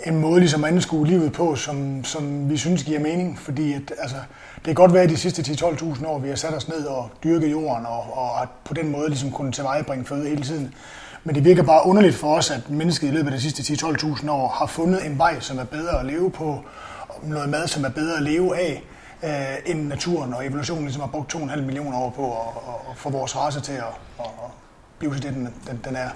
En 0.06 0.16
måde 0.20 0.40
ligesom 0.40 0.64
at 0.64 0.72
anskue 0.72 1.06
livet 1.06 1.32
på, 1.32 1.56
som, 1.56 2.04
som 2.04 2.50
vi 2.50 2.56
synes 2.56 2.84
giver 2.84 3.00
mening. 3.00 3.38
Fordi 3.38 3.72
at, 3.72 3.92
altså, 3.98 4.16
det 4.54 4.64
kan 4.64 4.74
godt 4.74 4.94
være, 4.94 5.02
at 5.02 5.10
de 5.10 5.16
sidste 5.16 5.42
10-12.000 5.42 6.06
år, 6.06 6.18
vi 6.18 6.28
har 6.28 6.36
sat 6.36 6.54
os 6.54 6.68
ned 6.68 6.84
og 6.84 7.10
dyrket 7.24 7.50
jorden, 7.50 7.86
og, 7.86 8.06
og 8.12 8.42
at 8.42 8.48
på 8.64 8.74
den 8.74 8.88
måde 8.88 9.08
ligesom 9.08 9.30
kunne 9.30 9.52
tilvejebringe 9.52 10.04
føde 10.04 10.28
hele 10.28 10.42
tiden. 10.42 10.74
Men 11.24 11.34
det 11.34 11.44
virker 11.44 11.62
bare 11.62 11.86
underligt 11.86 12.14
for 12.14 12.34
os, 12.34 12.50
at 12.50 12.70
mennesket 12.70 13.08
i 13.08 13.10
løbet 13.10 13.32
af 13.32 13.38
de 13.38 13.42
sidste 13.42 13.86
10-12.000 13.86 14.30
år 14.30 14.48
har 14.48 14.66
fundet 14.66 15.06
en 15.06 15.18
vej, 15.18 15.40
som 15.40 15.58
er 15.58 15.64
bedre 15.64 16.00
at 16.00 16.06
leve 16.06 16.30
på, 16.30 16.64
noget 17.22 17.48
mad, 17.48 17.66
som 17.66 17.84
er 17.84 17.88
bedre 17.88 18.16
at 18.16 18.22
leve 18.22 18.56
af, 18.56 18.82
øh, 19.24 19.72
end 19.72 19.88
naturen 19.88 20.34
og 20.34 20.46
evolutionen 20.46 20.84
ligesom 20.84 21.00
har 21.00 21.08
brugt 21.08 21.34
2,5 21.34 21.60
millioner 21.60 21.98
år 21.98 22.10
på 22.10 22.32
at, 22.32 22.90
at 22.90 22.96
få 22.96 23.10
vores 23.10 23.36
race 23.36 23.60
til 23.60 23.72
at, 23.72 23.84
at 24.20 24.26
blive 24.98 25.14
til 25.14 25.22
det, 25.22 25.34
den, 25.34 25.54
den, 25.66 25.80
den 25.84 25.96
er. 25.96 26.08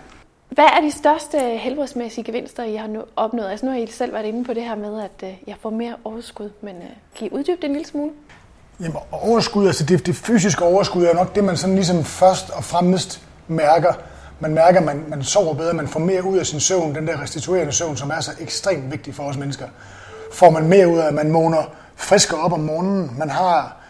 Hvad 0.49 0.65
er 0.65 0.81
de 0.81 0.91
største 0.91 1.39
helbredsmæssige 1.39 2.25
gevinster, 2.25 2.65
I 2.65 2.77
har 2.77 2.87
nu 2.87 3.03
opnået? 3.17 3.51
Altså 3.51 3.67
nu 3.67 3.73
har 3.73 3.79
I 3.79 3.87
selv 3.87 4.13
været 4.13 4.25
inde 4.25 4.45
på 4.45 4.55
det 4.55 4.63
her 4.63 4.75
med, 4.75 5.01
at 5.03 5.29
øh, 5.29 5.35
jeg 5.47 5.57
får 5.61 5.71
mere 5.71 5.95
overskud, 6.05 6.51
men 6.61 6.77
øh, 6.77 6.89
kan 7.19 7.27
I 7.27 7.31
uddybe 7.31 7.57
det 7.57 7.65
en 7.65 7.73
lille 7.73 7.89
smule? 7.89 8.11
Jamen 8.81 8.97
overskud, 9.11 9.67
altså 9.67 9.85
det, 9.85 10.07
det 10.07 10.17
fysiske 10.17 10.65
overskud 10.65 11.05
er 11.05 11.15
nok 11.15 11.35
det, 11.35 11.45
man 11.45 11.57
sådan 11.57 11.75
ligesom 11.75 12.05
først 12.05 12.51
og 12.51 12.65
fremmest 12.65 13.23
mærker, 13.49 13.93
man 14.41 14.55
mærker, 14.55 14.79
at 14.79 14.87
man, 14.87 15.05
man 15.09 15.25
sover 15.25 15.55
bedre, 15.55 15.75
man 15.75 15.89
får 15.89 16.01
mere 16.01 16.25
ud 16.25 16.39
af 16.39 16.47
sin 16.47 16.61
søvn, 16.61 16.95
den 16.95 17.07
der 17.07 17.23
restituerende 17.23 17.73
søvn, 17.73 17.97
som 17.97 18.11
er 18.11 18.21
så 18.21 18.31
ekstremt 18.41 18.91
vigtig 18.91 19.15
for 19.15 19.23
os 19.23 19.37
mennesker. 19.37 19.67
Får 20.33 20.51
man 20.51 20.69
mere 20.69 20.89
ud 20.89 20.99
af, 20.99 21.07
at 21.07 21.15
man 21.15 21.31
måner 21.31 21.63
friskere 21.97 22.41
op 22.41 22.53
om 22.53 22.61
morgenen, 22.61 23.11
man 23.19 23.31
har 23.31 23.82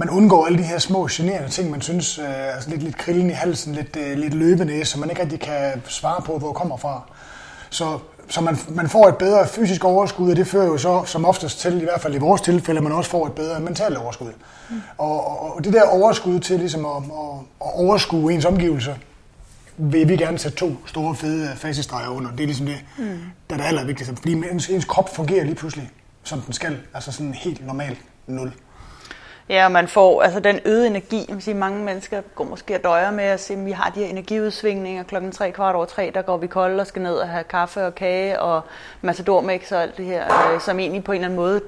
man 0.00 0.10
undgår 0.10 0.46
alle 0.46 0.58
de 0.58 0.62
her 0.62 0.78
små 0.78 1.08
generende 1.10 1.48
ting, 1.48 1.70
man 1.70 1.80
synes, 1.80 2.18
øh, 2.18 2.54
altså 2.54 2.70
lidt, 2.70 2.82
lidt 2.82 2.96
krillen 2.96 3.30
i 3.30 3.32
halsen, 3.32 3.74
lidt, 3.74 3.96
øh, 3.96 4.18
lidt 4.18 4.34
løbenæse, 4.34 4.90
som 4.90 5.00
man 5.00 5.10
ikke 5.10 5.22
rigtig 5.22 5.40
kan 5.40 5.82
svare 5.88 6.22
på, 6.22 6.38
hvor 6.38 6.52
kommer 6.52 6.76
fra. 6.76 7.02
Så, 7.70 7.98
så 8.28 8.40
man, 8.40 8.56
man 8.68 8.88
får 8.88 9.08
et 9.08 9.16
bedre 9.16 9.46
fysisk 9.46 9.84
overskud, 9.84 10.30
og 10.30 10.36
det 10.36 10.46
fører 10.46 10.66
jo 10.66 10.78
så 10.78 11.02
som 11.04 11.24
oftest 11.24 11.60
til, 11.60 11.80
i 11.80 11.84
hvert 11.84 12.00
fald 12.00 12.14
i 12.14 12.18
vores 12.18 12.40
tilfælde, 12.40 12.78
at 12.78 12.84
man 12.84 12.92
også 12.92 13.10
får 13.10 13.26
et 13.26 13.32
bedre 13.32 13.60
mentalt 13.60 13.96
overskud. 13.96 14.32
Mm. 14.70 14.80
Og, 14.98 15.26
og, 15.26 15.56
og 15.56 15.64
det 15.64 15.72
der 15.72 15.82
overskud 15.82 16.40
til 16.40 16.58
ligesom 16.58 16.86
at, 16.86 16.96
at, 16.96 17.38
at 17.60 17.70
overskue 17.74 18.32
ens 18.32 18.44
omgivelser, 18.44 18.94
vil 19.76 20.08
vi 20.08 20.16
gerne 20.16 20.38
sætte 20.38 20.58
to 20.58 20.76
store 20.86 21.14
fede 21.14 21.56
fasestreger 21.56 22.08
under. 22.08 22.30
Det 22.30 22.40
er 22.40 22.46
ligesom 22.46 22.66
det, 22.66 22.84
mm. 22.98 23.18
der 23.50 23.56
er 23.56 23.60
det 23.60 23.66
allervigtigste. 23.66 24.16
Fordi 24.16 24.32
ens, 24.32 24.68
ens 24.68 24.84
krop 24.84 25.14
fungerer 25.14 25.44
lige 25.44 25.54
pludselig, 25.54 25.90
som 26.22 26.40
den 26.40 26.52
skal. 26.52 26.76
Altså 26.94 27.12
sådan 27.12 27.34
helt 27.34 27.66
normalt 27.66 27.98
nul. 28.26 28.52
Ja, 29.50 29.64
og 29.64 29.72
man 29.72 29.88
får 29.88 30.22
altså 30.22 30.40
den 30.40 30.60
øgede 30.64 30.86
energi. 30.86 31.26
Man 31.28 31.40
siger, 31.40 31.54
mange 31.54 31.84
mennesker 31.84 32.20
går 32.34 32.44
måske 32.44 32.74
og 32.74 32.84
døjer 32.84 33.10
med 33.10 33.24
at 33.24 33.40
sige, 33.40 33.58
at 33.58 33.66
vi 33.66 33.70
har 33.70 33.90
de 33.90 34.00
her 34.00 34.06
energiudsvingninger 34.06 35.02
klokken 35.02 35.32
tre 35.32 35.52
kvart 35.52 35.74
over 35.74 35.84
tre, 35.84 36.10
der 36.14 36.22
går 36.22 36.36
vi 36.36 36.46
kold 36.46 36.80
og 36.80 36.86
skal 36.86 37.02
ned 37.02 37.14
og 37.14 37.28
have 37.28 37.44
kaffe 37.44 37.86
og 37.86 37.94
kage 37.94 38.40
og 38.40 38.62
matadormix 39.00 39.72
og 39.72 39.82
alt 39.82 39.96
det 39.96 40.04
her, 40.04 40.52
øh, 40.54 40.60
som 40.60 40.78
egentlig 40.78 41.04
på 41.04 41.12
en 41.12 41.16
eller 41.16 41.28
anden 41.28 41.36
måde 41.36 41.60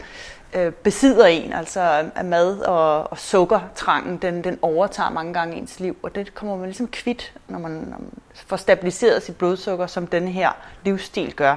øh, 0.53 0.73
besidder 0.73 1.27
en, 1.27 1.53
altså 1.53 1.81
af 2.15 2.25
mad 2.25 2.59
og, 2.59 3.11
og 3.11 3.19
sukkertrangen, 3.19 4.17
den, 4.17 4.45
den 4.45 4.59
overtager 4.63 5.11
mange 5.11 5.35
gange 5.35 5.57
ens 5.57 5.81
liv, 5.81 5.97
og 6.03 6.15
det 6.15 6.35
kommer 6.35 6.57
man 6.57 6.67
ligesom 6.67 6.89
kvidt, 6.89 7.33
når 7.49 7.59
man, 7.59 7.71
når 7.71 7.99
man 7.99 8.11
får 8.47 8.57
stabiliseret 8.57 9.23
sit 9.23 9.37
blodsukker, 9.37 9.87
som 9.87 10.07
den 10.07 10.29
her 10.29 10.51
livsstil 10.85 11.35
gør. 11.35 11.53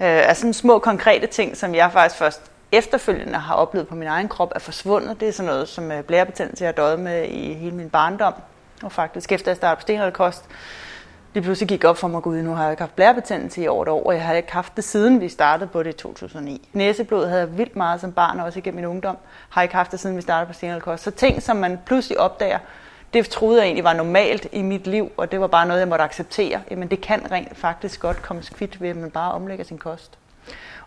Øh, 0.00 0.28
altså 0.28 0.40
sådan 0.40 0.54
små 0.54 0.78
konkrete 0.78 1.26
ting, 1.26 1.56
som 1.56 1.74
jeg 1.74 1.92
faktisk 1.92 2.18
først 2.18 2.49
efterfølgende 2.72 3.38
har 3.38 3.54
oplevet 3.54 3.88
på 3.88 3.94
min 3.94 4.08
egen 4.08 4.28
krop, 4.28 4.52
er 4.54 4.58
forsvundet. 4.58 5.20
Det 5.20 5.28
er 5.28 5.32
sådan 5.32 5.52
noget, 5.52 5.68
som 5.68 5.92
øh, 5.92 6.02
blærebetændelse 6.02 6.64
jeg 6.64 6.68
har 6.68 6.72
døjet 6.72 7.00
med 7.00 7.24
i 7.28 7.54
hele 7.54 7.76
min 7.76 7.90
barndom, 7.90 8.34
og 8.82 8.92
faktisk 8.92 9.32
efter 9.32 9.50
jeg 9.50 9.56
startede 9.56 9.76
på 9.76 9.82
stenalderkost, 9.82 10.44
lige 11.34 11.44
pludselig 11.44 11.68
gik 11.68 11.84
op 11.84 11.96
for 11.96 12.08
mig, 12.08 12.22
gud, 12.22 12.42
nu 12.42 12.54
har 12.54 12.62
jeg 12.62 12.72
ikke 12.72 12.82
haft 12.82 12.96
blærebetændelse 12.96 13.62
i 13.62 13.68
over 13.68 13.82
et 13.82 13.88
år, 13.88 14.06
og 14.06 14.14
jeg 14.14 14.24
har 14.24 14.34
ikke 14.34 14.52
haft 14.52 14.76
det 14.76 14.84
siden 14.84 15.20
vi 15.20 15.28
startede 15.28 15.68
på 15.68 15.82
det 15.82 15.90
i 15.90 15.96
2009. 15.96 16.68
Næseblod 16.72 17.26
havde 17.26 17.40
jeg 17.40 17.58
vildt 17.58 17.76
meget 17.76 18.00
som 18.00 18.12
barn, 18.12 18.40
og 18.40 18.46
også 18.46 18.58
igennem 18.58 18.76
min 18.76 18.90
ungdom, 18.90 19.16
har 19.48 19.60
jeg 19.60 19.64
ikke 19.64 19.74
haft 19.74 19.92
det 19.92 20.00
siden 20.00 20.16
vi 20.16 20.22
startede 20.22 20.46
på 20.46 20.52
stenalderkost. 20.52 21.02
Så 21.02 21.10
ting, 21.10 21.42
som 21.42 21.56
man 21.56 21.78
pludselig 21.86 22.20
opdager, 22.20 22.58
det 23.14 23.28
troede 23.28 23.58
jeg 23.58 23.66
egentlig 23.66 23.84
var 23.84 23.92
normalt 23.92 24.46
i 24.52 24.62
mit 24.62 24.86
liv, 24.86 25.12
og 25.16 25.32
det 25.32 25.40
var 25.40 25.46
bare 25.46 25.66
noget, 25.66 25.80
jeg 25.80 25.88
måtte 25.88 26.04
acceptere. 26.04 26.60
Jamen 26.70 26.88
det 26.88 27.00
kan 27.00 27.30
rent 27.30 27.56
faktisk 27.56 28.00
godt 28.00 28.22
komme 28.22 28.42
kvidt 28.54 28.80
ved, 28.80 28.88
at 28.88 28.96
man 28.96 29.10
bare 29.10 29.32
omlægger 29.32 29.64
sin 29.64 29.78
kost. 29.78 30.18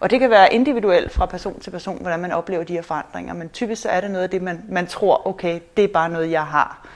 Og 0.03 0.09
det 0.09 0.19
kan 0.19 0.29
være 0.29 0.53
individuelt 0.53 1.11
fra 1.11 1.25
person 1.25 1.59
til 1.59 1.71
person, 1.71 1.97
hvordan 2.01 2.19
man 2.19 2.31
oplever 2.31 2.63
de 2.63 2.73
her 2.73 2.81
forandringer, 2.81 3.33
men 3.33 3.49
typisk 3.49 3.81
så 3.81 3.89
er 3.89 4.01
det 4.01 4.11
noget 4.11 4.23
af 4.23 4.29
det, 4.29 4.41
man, 4.41 4.61
man 4.69 4.87
tror, 4.87 5.27
okay, 5.27 5.59
det 5.77 5.83
er 5.83 5.87
bare 5.87 6.09
noget, 6.09 6.31
jeg 6.31 6.45
har. 6.45 6.87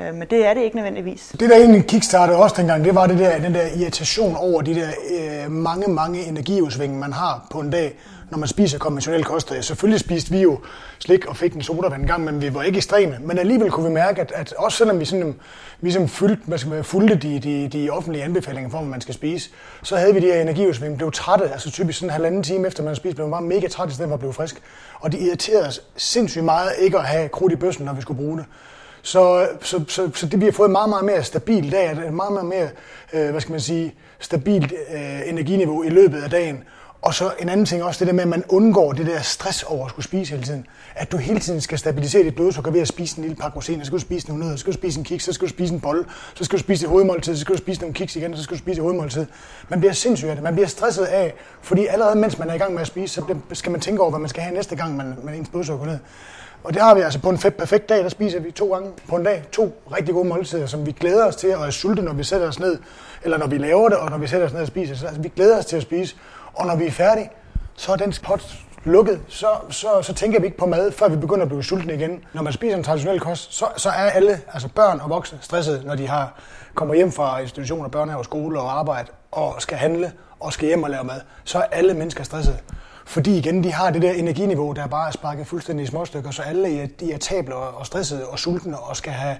Øh, 0.00 0.14
men 0.14 0.28
det 0.30 0.46
er 0.46 0.54
det 0.54 0.60
ikke 0.62 0.76
nødvendigvis. 0.76 1.36
Det 1.40 1.50
der 1.50 1.56
egentlig 1.56 1.86
kickstartede 1.86 2.38
også 2.38 2.56
dengang, 2.58 2.84
det 2.84 2.94
var 2.94 3.06
det 3.06 3.18
der, 3.18 3.38
den 3.38 3.54
der 3.54 3.66
irritation 3.76 4.36
over 4.36 4.62
de 4.62 4.74
der 4.74 4.88
øh, 5.44 5.50
mange, 5.50 5.92
mange 5.92 6.24
energiudsving, 6.24 6.98
man 6.98 7.12
har 7.12 7.46
på 7.50 7.60
en 7.60 7.70
dag, 7.70 7.98
når 8.30 8.38
man 8.38 8.48
spiser 8.48 8.78
konventionel 8.78 9.24
kost. 9.24 9.50
Og 9.50 9.64
selvfølgelig 9.64 10.00
spiste 10.00 10.30
vi 10.30 10.42
jo 10.42 10.60
slik 10.98 11.26
og 11.26 11.36
fik 11.36 11.54
en 11.54 11.62
sodavand 11.62 12.02
en 12.02 12.08
gang, 12.08 12.24
men 12.24 12.42
vi 12.42 12.54
var 12.54 12.62
ikke 12.62 12.76
ekstreme. 12.76 13.18
Men 13.20 13.38
alligevel 13.38 13.70
kunne 13.70 13.88
vi 13.88 13.92
mærke, 13.92 14.20
at, 14.20 14.32
at 14.34 14.52
også 14.52 14.78
selvom 14.78 15.00
vi 15.00 15.04
sådan, 15.04 15.34
ligesom 15.80 16.08
sådan 16.08 16.08
fulgte, 16.08 16.50
man 16.50 16.58
skal, 16.58 16.84
fulgte 16.84 17.14
de, 17.14 17.38
de, 17.38 17.68
de 17.68 17.90
offentlige 17.90 18.24
anbefalinger 18.24 18.70
for, 18.70 18.78
hvad 18.78 18.88
man 18.88 19.00
skal 19.00 19.14
spise, 19.14 19.50
så 19.82 19.96
havde 19.96 20.14
vi 20.14 20.20
de 20.20 20.26
her 20.26 20.40
energiudsving, 20.40 20.96
blev 20.96 21.12
trætte, 21.12 21.48
altså 21.52 21.70
typisk 21.70 21.98
sådan 21.98 22.08
en 22.08 22.12
halvanden 22.12 22.42
time 22.42 22.66
efter 22.66 22.82
man 22.82 22.88
havde 22.88 22.96
spist, 22.96 23.14
blev 23.14 23.26
man 23.26 23.32
bare 23.32 23.42
mega 23.42 23.68
træt, 23.68 23.90
i 23.90 23.94
stedet 23.94 24.08
for 24.08 24.14
at 24.14 24.20
blive 24.20 24.32
frisk. 24.32 24.62
Og 25.00 25.12
det 25.12 25.20
irriterede 25.20 25.66
os 25.66 25.80
sindssygt 25.96 26.44
meget 26.44 26.70
ikke 26.78 26.98
at 26.98 27.04
have 27.04 27.28
krudt 27.28 27.52
i 27.52 27.56
bøssen, 27.56 27.84
når 27.84 27.92
vi 27.92 28.02
skulle 28.02 28.18
bruge 28.18 28.38
det. 28.38 28.46
Så, 29.02 29.48
så, 29.60 29.84
så, 29.88 30.10
så 30.14 30.26
det 30.26 30.40
vi 30.40 30.44
har 30.44 30.52
fået 30.52 30.70
meget, 30.70 30.88
meget 30.88 31.04
mere 31.04 31.22
stabilt 31.22 31.72
dag, 31.72 31.90
et 31.90 32.12
meget, 32.12 32.32
meget 32.32 32.46
mere, 32.46 32.68
øh, 33.12 33.30
hvad 33.30 33.40
skal 33.40 33.52
man 33.52 33.60
sige, 33.60 33.94
stabilt 34.18 34.72
øh, 34.94 35.28
energiniveau 35.28 35.82
i 35.82 35.88
løbet 35.88 36.22
af 36.22 36.30
dagen. 36.30 36.64
Og 37.04 37.14
så 37.14 37.32
en 37.38 37.48
anden 37.48 37.66
ting 37.66 37.84
også, 37.84 37.98
det 37.98 38.06
der 38.06 38.12
med, 38.14 38.22
at 38.22 38.28
man 38.28 38.44
undgår 38.48 38.92
det 38.92 39.06
der 39.06 39.20
stress 39.20 39.62
over 39.62 39.84
at 39.84 39.90
skulle 39.90 40.04
spise 40.04 40.30
hele 40.30 40.44
tiden. 40.46 40.66
At 40.94 41.12
du 41.12 41.16
hele 41.16 41.40
tiden 41.40 41.60
skal 41.60 41.78
stabilisere 41.78 42.22
dit 42.22 42.34
blodsukker 42.34 42.70
ved 42.70 42.80
at 42.80 42.88
spise 42.88 43.18
en 43.18 43.22
lille 43.22 43.36
pakke 43.36 43.56
rosiner, 43.56 43.84
så 43.84 43.86
skal 43.86 43.98
du 43.98 44.00
spise 44.00 44.28
nogle 44.28 44.42
nødder, 44.42 44.56
så 44.56 44.60
skal 44.60 44.72
du 44.72 44.78
spise 44.78 44.98
en 44.98 45.04
kiks, 45.04 45.24
så 45.24 45.32
skal 45.32 45.48
du 45.48 45.50
spise 45.50 45.74
en 45.74 45.80
bolle, 45.80 46.04
så 46.34 46.44
skal 46.44 46.58
du 46.58 46.62
spise 46.62 46.84
et 46.84 46.90
hovedmåltid, 46.90 47.34
så 47.34 47.40
skal 47.40 47.54
du 47.54 47.58
spise 47.58 47.80
nogle 47.80 47.94
kiks 47.94 48.16
igen, 48.16 48.36
så 48.36 48.42
skal 48.42 48.56
du 48.56 48.58
spise 48.58 48.78
et 48.78 48.82
hovedmåltid. 48.82 49.26
Man 49.68 49.80
bliver 49.80 49.92
sindssyg 49.92 50.28
af 50.28 50.34
det, 50.34 50.42
man 50.44 50.54
bliver 50.54 50.68
stresset 50.68 51.04
af, 51.04 51.34
fordi 51.62 51.86
allerede 51.86 52.18
mens 52.18 52.38
man 52.38 52.50
er 52.50 52.54
i 52.54 52.58
gang 52.58 52.72
med 52.72 52.80
at 52.80 52.86
spise, 52.86 53.14
så 53.14 53.34
skal 53.52 53.72
man 53.72 53.80
tænke 53.80 54.02
over, 54.02 54.10
hvad 54.10 54.20
man 54.20 54.28
skal 54.28 54.42
have 54.42 54.54
næste 54.54 54.76
gang, 54.76 54.96
man, 54.96 55.14
man 55.22 55.34
ens 55.34 55.48
blodsukker 55.48 55.86
ned. 55.86 55.98
Og 56.64 56.74
det 56.74 56.82
har 56.82 56.94
vi 56.94 57.00
altså 57.00 57.20
på 57.20 57.30
en 57.30 57.38
perfekt 57.38 57.88
dag, 57.88 57.98
der 57.98 58.08
spiser 58.08 58.40
vi 58.40 58.50
to 58.50 58.72
gange 58.72 58.90
på 59.08 59.16
en 59.16 59.24
dag. 59.24 59.42
To 59.52 59.72
rigtig 59.96 60.14
gode 60.14 60.28
måltider, 60.28 60.66
som 60.66 60.86
vi 60.86 60.92
glæder 60.92 61.26
os 61.26 61.36
til 61.36 61.48
at 61.48 61.74
sulte, 61.74 62.02
når 62.02 62.12
vi 62.12 62.24
sætter 62.24 62.48
os 62.48 62.60
ned. 62.60 62.78
Eller 63.22 63.38
når 63.38 63.46
vi 63.46 63.58
laver 63.58 63.88
det, 63.88 63.98
og 63.98 64.10
når 64.10 64.18
vi 64.18 64.26
sætter 64.26 64.46
os 64.46 64.52
ned 64.52 64.60
og 64.60 64.66
spiser. 64.66 64.94
Så 64.94 65.06
altså, 65.06 65.22
vi 65.22 65.28
glæder 65.28 65.58
os 65.58 65.66
til 65.66 65.76
at 65.76 65.82
spise. 65.82 66.16
Og 66.54 66.66
når 66.66 66.76
vi 66.76 66.86
er 66.86 66.90
færdige, 66.90 67.30
så 67.74 67.92
er 67.92 67.96
den 67.96 68.14
pot 68.22 68.54
lukket. 68.84 69.20
Så, 69.28 69.48
så, 69.70 70.02
så 70.02 70.14
tænker 70.14 70.40
vi 70.40 70.46
ikke 70.46 70.58
på 70.58 70.66
mad, 70.66 70.92
før 70.92 71.08
vi 71.08 71.16
begynder 71.16 71.42
at 71.42 71.48
blive 71.48 71.64
sultne 71.64 71.94
igen. 71.94 72.24
Når 72.32 72.42
man 72.42 72.52
spiser 72.52 72.76
en 72.76 72.84
traditionel 72.84 73.20
kost, 73.20 73.54
så, 73.54 73.66
så 73.76 73.88
er 73.88 73.92
alle, 73.92 74.40
altså 74.52 74.68
børn 74.68 75.00
og 75.00 75.10
voksne, 75.10 75.38
stressede, 75.40 75.86
når 75.86 75.94
de 75.94 76.08
har 76.08 76.40
kommer 76.74 76.94
hjem 76.94 77.12
fra 77.12 77.38
institutioner, 77.38 77.88
børnehave, 77.88 78.24
skole 78.24 78.60
og 78.60 78.78
arbejde, 78.78 79.08
og 79.32 79.54
skal 79.58 79.78
handle 79.78 80.12
og 80.40 80.52
skal 80.52 80.68
hjem 80.68 80.82
og 80.82 80.90
lave 80.90 81.04
mad. 81.04 81.20
Så 81.44 81.58
er 81.58 81.62
alle 81.62 81.94
mennesker 81.94 82.24
stressede. 82.24 82.58
Fordi 83.06 83.38
igen, 83.38 83.64
de 83.64 83.72
har 83.72 83.90
det 83.90 84.02
der 84.02 84.12
energiniveau, 84.12 84.72
der 84.72 84.86
bare 84.86 85.08
er 85.08 85.12
sparket 85.12 85.46
fuldstændig 85.46 85.84
i 85.84 85.86
småstykker, 85.86 86.30
så 86.30 86.42
alle 86.42 86.82
er, 86.82 86.86
irritable 87.02 87.54
og 87.54 87.86
stressede 87.86 88.26
og 88.26 88.38
sultne 88.38 88.78
og 88.78 88.96
skal 88.96 89.12
have 89.12 89.36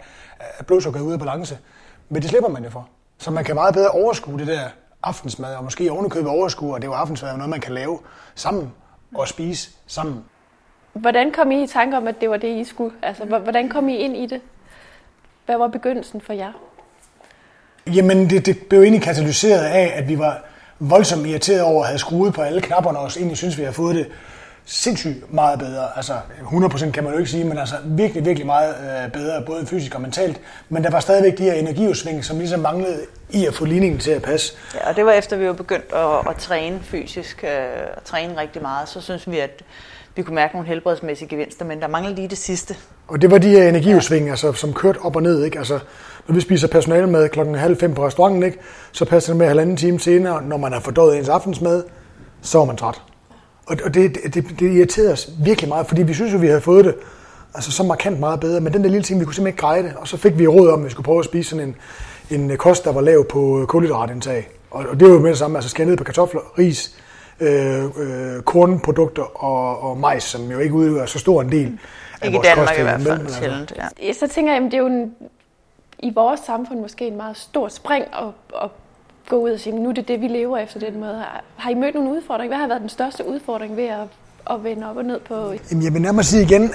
øh, 0.61 0.66
blodsukkeret 0.66 1.04
ude 1.04 1.12
af 1.12 1.18
balance. 1.18 1.59
Men 2.09 2.23
det 2.23 2.30
slipper 2.30 2.50
man 2.50 2.64
jo 2.64 2.71
for. 2.71 2.88
Så 3.18 3.30
man 3.30 3.44
kan 3.44 3.54
meget 3.54 3.75
bedre 3.75 3.88
overskue 3.88 4.38
det 4.38 4.47
der 4.47 4.68
aftensmad, 5.05 5.55
og 5.55 5.65
måske 5.65 5.93
ovenikøbet 5.93 6.29
overskue, 6.31 6.75
og 6.75 6.83
det 6.83 6.91
var 6.91 6.97
aftensmad 6.97 7.37
noget, 7.37 7.51
man 7.51 7.61
kan 7.61 7.75
lave 7.75 7.99
sammen 8.35 8.73
og 9.15 9.29
spise 9.29 9.71
sammen. 9.87 10.25
Hvordan 10.93 11.33
kom 11.33 11.51
I 11.51 11.63
i 11.63 11.67
tanke 11.67 11.97
om, 11.97 12.09
at 12.09 12.21
det 12.21 12.31
var 12.31 12.37
det, 12.37 12.61
I 12.61 12.65
skulle? 12.65 12.95
Altså, 13.03 13.25
hvordan 13.25 13.69
kom 13.69 13.89
I 13.89 13.97
ind 13.97 14.17
i 14.17 14.27
det? 14.27 14.41
Hvad 15.47 15.57
var 15.57 15.69
begyndelsen 15.69 16.21
for 16.21 16.33
jer? 16.33 16.53
Jamen, 17.87 18.31
det, 18.31 18.47
det 18.47 18.59
blev 18.69 18.83
egentlig 18.83 19.03
katalyseret 19.03 19.65
af, 19.65 19.93
at 19.95 20.09
vi 20.09 20.19
var 20.19 20.45
voldsomt 20.79 21.27
irriteret 21.27 21.63
over 21.63 21.83
at 21.83 21.89
have 21.89 21.99
skruet 21.99 22.35
på 22.35 22.43
alle 22.43 22.61
knapperne, 22.61 22.99
og 22.99 23.11
egentlig 23.17 23.37
synes, 23.37 23.59
vi 23.59 23.63
har 23.63 23.73
fået 23.73 23.95
det 23.95 24.07
sindssygt 24.64 25.33
meget 25.33 25.59
bedre. 25.59 25.97
Altså 25.97 26.12
100% 26.12 26.90
kan 26.90 27.04
man 27.04 27.12
jo 27.12 27.18
ikke 27.18 27.30
sige, 27.30 27.44
men 27.44 27.59
altså 27.59 27.75
virkelig, 27.85 28.25
virkelig 28.25 28.47
meget 28.47 28.75
øh, 28.75 29.12
bedre, 29.12 29.42
både 29.47 29.66
fysisk 29.66 29.94
og 29.94 30.00
mentalt. 30.00 30.40
Men 30.68 30.85
der 30.85 30.90
var 30.90 31.00
stadigvæk 31.00 31.38
de 31.38 31.42
her 31.42 31.52
energiudsving, 31.52 32.25
som 32.25 32.38
ligesom 32.38 32.61
manglede 32.61 33.00
i 33.30 33.47
at 33.47 33.54
få 33.54 33.64
ligningen 33.64 34.00
til 34.00 34.11
at 34.11 34.23
passe. 34.23 34.54
Ja, 34.75 34.88
og 34.88 34.97
det 34.97 35.06
var 35.06 35.12
efter, 35.12 35.37
vi 35.37 35.47
var 35.47 35.52
begyndt 35.52 35.92
at, 35.92 36.30
at 36.30 36.37
træne 36.37 36.80
fysisk, 36.83 37.44
øh, 37.44 37.50
at 37.97 38.02
træne 38.04 38.40
rigtig 38.40 38.62
meget, 38.62 38.88
så 38.88 39.00
synes 39.00 39.30
vi, 39.30 39.38
at 39.38 39.62
vi 40.16 40.23
kunne 40.23 40.35
mærke 40.35 40.54
nogle 40.54 40.68
helbredsmæssige 40.68 41.28
gevinster, 41.28 41.64
men 41.64 41.80
der 41.80 41.88
manglede 41.88 42.14
lige 42.14 42.28
det 42.28 42.38
sidste. 42.38 42.76
Og 43.09 43.23
det 43.23 43.30
var 43.30 43.38
de 43.38 43.49
her 43.49 43.68
energiudsving, 43.68 44.25
ja. 44.25 44.30
altså, 44.30 44.52
som 44.52 44.73
kørte 44.73 44.99
op 44.99 45.16
og 45.16 45.23
ned. 45.23 45.44
Ikke? 45.44 45.59
Altså, 45.59 45.78
når 46.28 46.35
vi 46.35 46.40
spiser 46.40 46.68
personale 46.68 47.06
med 47.06 47.28
klokken 47.28 47.54
halv 47.54 47.76
fem 47.76 47.94
på 47.94 48.06
restauranten, 48.06 48.42
ikke? 48.42 48.59
så 48.92 49.04
passer 49.04 49.33
det 49.33 49.38
med 49.38 49.47
halvanden 49.47 49.76
time 49.76 50.00
senere, 50.00 50.42
når 50.42 50.56
man 50.56 50.73
har 50.73 50.80
fordøjet 50.80 51.18
ens 51.18 51.28
aftensmad, 51.28 51.85
så 52.42 52.61
er 52.61 52.64
man 52.64 52.76
træt. 52.76 53.02
Og, 53.66 53.76
og 53.85 53.94
det, 53.94 54.14
det, 54.14 54.35
det, 54.35 54.61
det 54.61 54.76
irriterede 54.76 55.12
os 55.12 55.30
virkelig 55.44 55.68
meget, 55.68 55.87
fordi 55.87 56.02
vi 56.02 56.14
synes 56.14 56.33
jo, 56.33 56.38
vi 56.38 56.47
havde 56.47 56.61
fået 56.61 56.85
det 56.85 56.94
altså, 57.54 57.73
så 57.73 57.83
markant 57.83 58.21
meget 58.21 58.40
bedre, 58.40 58.61
men 58.61 58.73
den 58.73 58.85
der 58.85 58.90
lille 58.90 59.02
ting, 59.02 59.21
vi 59.21 59.25
kunne 59.25 59.35
simpelthen 59.35 59.54
ikke 59.54 59.61
greje 59.61 59.83
det, 59.83 59.92
og 59.97 60.09
så 60.09 60.16
fik 60.16 60.38
vi 60.38 60.47
råd 60.47 60.71
om, 60.71 60.80
at 60.80 60.85
vi 60.85 60.90
skulle 60.90 61.04
prøve 61.04 61.18
at 61.18 61.25
spise 61.25 61.50
sådan 61.50 61.76
en, 62.30 62.50
en 62.50 62.56
kost, 62.56 62.85
der 62.85 62.92
var 62.92 63.00
lav 63.00 63.25
på 63.28 63.64
kulhydratindtag. 63.68 64.49
Og, 64.71 64.85
og 64.88 65.00
det 65.00 65.09
var 65.09 65.14
jo 65.14 65.21
med 65.21 65.30
det 65.30 65.38
samme, 65.38 65.59
altså 65.59 65.71
skære 65.71 65.87
ned 65.87 65.97
på 65.97 66.04
kartofler, 66.04 66.40
ris, 66.59 66.97
øh, 67.40 67.85
øh, 67.85 68.42
kornprodukter 68.42 69.44
og, 69.44 69.83
og 69.83 69.99
majs, 69.99 70.23
som 70.23 70.50
jo 70.50 70.59
ikke 70.59 70.75
udgør 70.75 71.06
så 71.06 71.18
stor 71.18 71.42
en 71.42 71.52
del 71.52 71.78
af 72.21 72.26
ikke 72.26 72.37
vores 72.37 72.49
Danmark 72.49 72.68
kost. 72.68 72.78
i 72.78 72.83
hvert 72.83 73.00
fald 73.00 73.21
altså. 73.21 73.38
sjældent, 73.38 73.73
ja. 74.02 74.12
Så 74.12 74.28
tænker 74.28 74.52
jeg, 74.52 74.64
at 74.64 74.73
det 74.73 74.75
er 74.75 74.78
jo 74.78 74.87
en, 74.87 75.14
i 75.99 76.12
vores 76.14 76.40
samfund 76.40 76.80
måske 76.80 77.06
en 77.06 77.16
meget 77.16 77.37
stor 77.37 77.68
spring 77.68 78.04
at, 78.04 78.62
at 78.62 78.71
gå 79.28 79.37
ud 79.37 79.50
og 79.50 79.61
sige, 79.61 79.81
nu 79.81 79.88
er 79.88 79.93
det 79.93 80.09
det, 80.09 80.21
vi 80.21 80.28
lever 80.28 80.59
efter 80.59 80.81
den 80.81 81.00
måde. 81.00 81.25
Har, 81.57 81.71
I 81.71 81.75
mødt 81.75 81.95
nogle 81.95 82.11
udfordringer? 82.11 82.57
Hvad 82.57 82.59
har 82.59 82.69
været 82.69 82.81
den 82.81 82.88
største 82.88 83.28
udfordring 83.28 83.76
ved 83.76 83.85
at, 83.85 84.09
at 84.50 84.64
vende 84.64 84.90
op 84.90 84.97
og 84.97 85.04
ned 85.04 85.21
på? 85.21 85.35
Jamen, 85.71 85.85
jeg 85.85 85.95
vil 85.95 86.02
nærmere 86.02 86.25
sige 86.25 86.43
igen, 86.43 86.75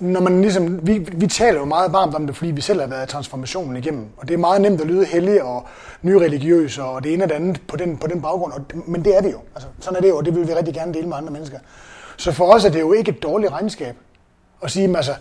når 0.00 0.20
man 0.20 0.40
ligesom, 0.40 0.86
vi, 0.86 0.98
vi 0.98 1.26
taler 1.26 1.58
jo 1.58 1.64
meget 1.64 1.92
varmt 1.92 2.14
om 2.14 2.26
det, 2.26 2.36
fordi 2.36 2.50
vi 2.50 2.60
selv 2.60 2.80
har 2.80 2.86
været 2.86 3.08
transformationen 3.08 3.76
igennem. 3.76 4.06
Og 4.16 4.28
det 4.28 4.34
er 4.34 4.38
meget 4.38 4.60
nemt 4.60 4.80
at 4.80 4.86
lyde 4.86 5.04
hellig 5.04 5.42
og 5.42 5.66
nyreligiøs 6.02 6.78
og 6.78 7.04
det 7.04 7.12
ene 7.12 7.24
og 7.24 7.28
det 7.28 7.34
andet 7.34 7.60
på 7.68 7.76
den, 7.76 7.96
på 7.96 8.06
den 8.06 8.22
baggrund. 8.22 8.52
Og, 8.52 8.60
men 8.86 9.04
det 9.04 9.16
er 9.16 9.22
vi 9.22 9.28
jo. 9.28 9.38
Altså, 9.54 9.68
sådan 9.80 9.96
er 9.96 10.00
det 10.00 10.08
jo, 10.08 10.16
og 10.16 10.24
det 10.24 10.34
vil 10.34 10.48
vi 10.48 10.54
rigtig 10.54 10.74
gerne 10.74 10.94
dele 10.94 11.08
med 11.08 11.16
andre 11.16 11.32
mennesker. 11.32 11.58
Så 12.16 12.32
for 12.32 12.54
os 12.54 12.64
er 12.64 12.70
det 12.70 12.80
jo 12.80 12.92
ikke 12.92 13.10
et 13.10 13.22
dårligt 13.22 13.52
regnskab 13.52 13.96
at 14.62 14.70
sige, 14.70 14.96
altså, 14.96 15.12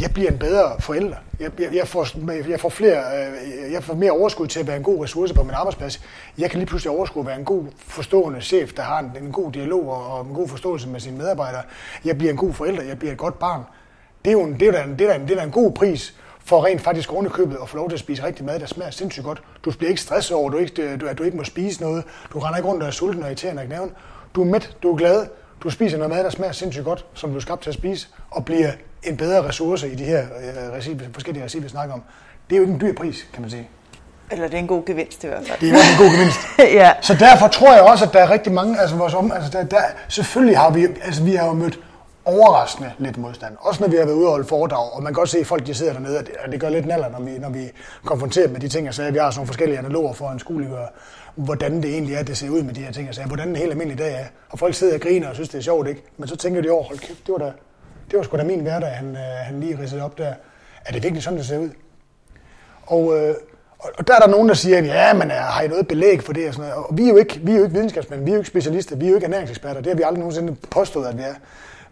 jeg 0.00 0.12
bliver 0.14 0.30
en 0.30 0.38
bedre 0.38 0.80
forælder. 0.80 1.16
Jeg, 1.40 1.50
jeg, 1.60 1.74
jeg, 1.74 1.88
får, 1.88 2.06
jeg, 2.50 2.60
får 2.60 2.68
flere, 2.68 3.02
øh, 3.16 3.72
jeg 3.72 3.84
får 3.84 3.94
mere 3.94 4.10
overskud 4.10 4.46
til 4.46 4.60
at 4.60 4.66
være 4.66 4.76
en 4.76 4.82
god 4.82 5.04
ressource 5.04 5.34
på 5.34 5.42
min 5.42 5.54
arbejdsplads. 5.54 6.00
Jeg 6.38 6.50
kan 6.50 6.58
lige 6.58 6.66
pludselig 6.66 6.90
overskue 6.90 7.20
at 7.20 7.26
være 7.26 7.38
en 7.38 7.44
god 7.44 7.64
forstående 7.78 8.40
chef, 8.40 8.72
der 8.72 8.82
har 8.82 8.98
en, 8.98 9.24
en 9.24 9.32
god 9.32 9.52
dialog 9.52 9.90
og, 9.90 10.18
og 10.18 10.26
en 10.26 10.34
god 10.34 10.48
forståelse 10.48 10.88
med 10.88 11.00
sine 11.00 11.18
medarbejdere. 11.18 11.62
Jeg 12.04 12.18
bliver 12.18 12.30
en 12.30 12.36
god 12.36 12.52
forælder, 12.52 12.82
jeg 12.82 12.98
bliver 12.98 13.12
et 13.12 13.18
godt 13.18 13.38
barn. 13.38 13.62
Det 14.24 14.30
er 14.30 14.32
jo 14.32 14.42
en, 14.42 14.60
det 14.60 14.68
er 14.68 14.72
da 14.72 14.82
en, 14.82 14.98
det 14.98 15.10
er 15.10 15.14
en, 15.14 15.22
det 15.22 15.30
er 15.30 15.36
da 15.36 15.42
en 15.42 15.50
god 15.50 15.72
pris 15.72 16.14
for 16.44 16.64
rent 16.64 16.80
faktisk 16.80 17.12
ovenikøbet 17.12 17.56
og 17.56 17.68
få 17.68 17.76
lov 17.76 17.88
til 17.88 17.96
at 17.96 18.00
spise 18.00 18.24
rigtig 18.24 18.44
mad, 18.44 18.60
der 18.60 18.66
smager 18.66 18.90
sindssygt 18.90 19.24
godt. 19.24 19.42
Du 19.64 19.70
bliver 19.70 19.88
ikke 19.88 20.00
stresset 20.00 20.36
over, 20.36 20.46
at 20.46 20.52
du 20.52 20.58
ikke, 20.58 20.96
du, 20.96 21.06
at 21.06 21.18
du 21.18 21.22
ikke 21.22 21.36
må 21.36 21.44
spise 21.44 21.80
noget. 21.80 22.04
Du 22.32 22.38
render 22.38 22.56
ikke 22.56 22.68
rundt 22.68 22.82
og 22.82 22.86
er 22.86 22.92
sulten 22.92 23.22
og 23.22 23.28
irriterende 23.28 23.62
og 23.62 23.66
knæven. 23.66 23.90
Du 24.34 24.40
er 24.40 24.44
mæt, 24.44 24.76
du 24.82 24.92
er 24.92 24.96
glad, 24.96 25.26
du 25.62 25.70
spiser 25.70 25.98
noget 25.98 26.14
mad, 26.14 26.24
der 26.24 26.30
smager 26.30 26.52
sindssygt 26.52 26.84
godt, 26.84 27.06
som 27.14 27.30
du 27.30 27.36
er 27.36 27.40
skabt 27.40 27.62
til 27.62 27.70
at 27.70 27.74
spise, 27.74 28.08
og 28.30 28.44
bliver 28.44 28.72
en 29.02 29.16
bedre 29.16 29.48
ressource 29.48 29.88
i 29.92 29.94
de 29.94 30.04
her 30.04 30.20
øh, 30.20 30.72
regi, 30.72 30.98
forskellige 31.12 31.44
regi, 31.44 31.58
vi 31.58 31.68
snakker 31.68 31.94
om. 31.94 32.02
Det 32.50 32.56
er 32.56 32.58
jo 32.58 32.62
ikke 32.62 32.74
en 32.74 32.80
dyr 32.80 32.94
pris, 32.94 33.26
kan 33.32 33.42
man 33.42 33.50
sige. 33.50 33.68
Eller 34.30 34.44
det 34.44 34.54
er 34.54 34.58
en 34.58 34.66
god 34.66 34.84
gevinst 34.86 35.24
i 35.24 35.26
hvert 35.26 35.46
fald. 35.46 35.60
Det 35.60 35.68
er 35.68 35.72
en 35.72 35.98
god 35.98 36.16
gevinst. 36.16 36.38
ja. 36.80 36.92
Så 37.00 37.14
derfor 37.14 37.48
tror 37.48 37.72
jeg 37.72 37.82
også, 37.82 38.04
at 38.04 38.12
der 38.12 38.18
er 38.18 38.30
rigtig 38.30 38.52
mange, 38.52 38.80
altså 38.80 38.96
vores 38.96 39.14
om, 39.14 39.32
altså 39.32 39.50
der, 39.50 39.64
der, 39.64 39.80
selvfølgelig 40.08 40.58
har 40.58 40.70
vi, 40.70 40.86
altså 41.02 41.22
vi 41.22 41.34
har 41.34 41.46
jo 41.46 41.52
mødt 41.52 41.78
overraskende 42.24 42.92
lidt 42.98 43.18
modstand. 43.18 43.56
Også 43.60 43.82
når 43.82 43.88
vi 43.90 43.96
har 43.96 44.04
været 44.04 44.16
ude 44.16 44.26
og 44.26 44.30
holde 44.30 44.48
foredrag, 44.48 44.92
og 44.92 45.02
man 45.02 45.12
kan 45.12 45.14
godt 45.14 45.28
se, 45.28 45.38
at 45.38 45.46
folk 45.46 45.66
de 45.66 45.74
sidder 45.74 45.92
dernede, 45.92 46.18
og 46.18 46.26
det, 46.26 46.34
og 46.44 46.52
det 46.52 46.60
gør 46.60 46.68
lidt 46.68 46.86
naller, 46.86 47.08
når 47.08 47.20
vi, 47.20 47.38
når 47.38 47.48
vi 47.48 47.70
konfronterer 48.04 48.48
med 48.48 48.60
de 48.60 48.68
ting, 48.68 48.88
og 48.88 48.94
så 48.94 49.10
vi 49.10 49.18
har 49.18 49.30
sådan 49.30 49.38
nogle 49.38 49.46
forskellige 49.46 49.78
analoger 49.78 50.12
for 50.12 50.30
en 50.30 50.38
skueliggør, 50.38 50.86
hvordan 51.34 51.82
det 51.82 51.90
egentlig 51.90 52.14
er, 52.14 52.22
det 52.22 52.36
ser 52.36 52.50
ud 52.50 52.62
med 52.62 52.74
de 52.74 52.80
her 52.80 52.92
ting, 52.92 53.08
og 53.08 53.14
sager, 53.14 53.28
hvordan 53.28 53.48
en 53.48 53.56
helt 53.56 53.70
almindelig 53.70 53.98
dag 53.98 54.14
er. 54.14 54.24
Og 54.50 54.58
folk 54.58 54.74
sidder 54.74 54.94
og 54.94 55.00
griner 55.00 55.28
og 55.28 55.34
synes, 55.34 55.48
det 55.48 55.58
er 55.58 55.62
sjovt, 55.62 55.88
ikke? 55.88 56.02
Men 56.16 56.28
så 56.28 56.36
tænker 56.36 56.62
de 56.62 56.70
over, 56.70 56.84
hold 56.84 56.98
kæft, 56.98 57.26
det 57.26 57.32
var 57.32 57.38
da, 57.38 57.52
det 58.10 58.16
var 58.16 58.22
sgu 58.22 58.36
da 58.36 58.44
min 58.44 58.60
hverdag, 58.60 58.90
han, 58.90 59.08
øh, 59.10 59.22
han 59.22 59.60
lige 59.60 59.78
ridsede 59.78 60.02
op 60.02 60.18
der. 60.18 60.32
Er 60.84 60.92
det 60.92 61.02
virkelig 61.02 61.22
sådan, 61.22 61.38
det 61.38 61.46
ser 61.46 61.58
ud? 61.58 61.70
Og, 62.86 63.16
øh, 63.16 63.34
og 63.78 64.08
der 64.08 64.14
er 64.14 64.18
der 64.18 64.28
nogen, 64.28 64.48
der 64.48 64.54
siger, 64.54 64.82
ja, 64.82 65.14
men 65.14 65.30
øh, 65.30 65.36
har 65.36 65.62
I 65.62 65.68
noget 65.68 65.88
belæg 65.88 66.22
for 66.22 66.32
det 66.32 66.48
og 66.48 66.54
sådan 66.54 66.70
noget? 66.70 66.86
Og 66.86 66.98
vi 66.98 67.04
er 67.04 67.08
jo 67.08 67.16
ikke, 67.16 67.40
vi 67.42 67.52
er 67.52 67.56
jo 67.56 67.62
ikke 67.62 67.74
videnskabsmænd, 67.74 68.24
vi 68.24 68.30
er 68.30 68.34
jo 68.34 68.40
ikke 68.40 68.50
specialister, 68.50 68.96
vi 68.96 69.04
er 69.04 69.08
jo 69.08 69.14
ikke 69.14 69.24
ernæringseksperter. 69.24 69.80
Det 69.80 69.86
har 69.86 69.96
vi 69.96 70.02
aldrig 70.02 70.18
nogensinde 70.18 70.56
påstået, 70.70 71.06
at 71.06 71.18
vi 71.18 71.22
er. 71.22 71.34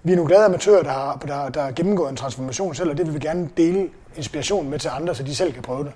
Vi 0.02 0.12
er 0.12 0.16
nogle 0.16 0.28
glade 0.28 0.44
amatører, 0.44 0.82
der 0.82 0.90
har, 0.90 1.22
der, 1.26 1.48
der 1.48 1.62
har 1.62 1.70
gennemgået 1.70 2.10
en 2.10 2.16
transformation 2.16 2.74
selv, 2.74 2.90
og 2.90 2.98
det 2.98 3.06
vil 3.06 3.14
vi 3.14 3.18
gerne 3.18 3.48
dele 3.56 3.88
inspiration 4.16 4.70
med 4.70 4.78
til 4.78 4.90
andre, 4.92 5.14
så 5.14 5.22
de 5.22 5.34
selv 5.34 5.52
kan 5.52 5.62
prøve 5.62 5.84
det. 5.84 5.92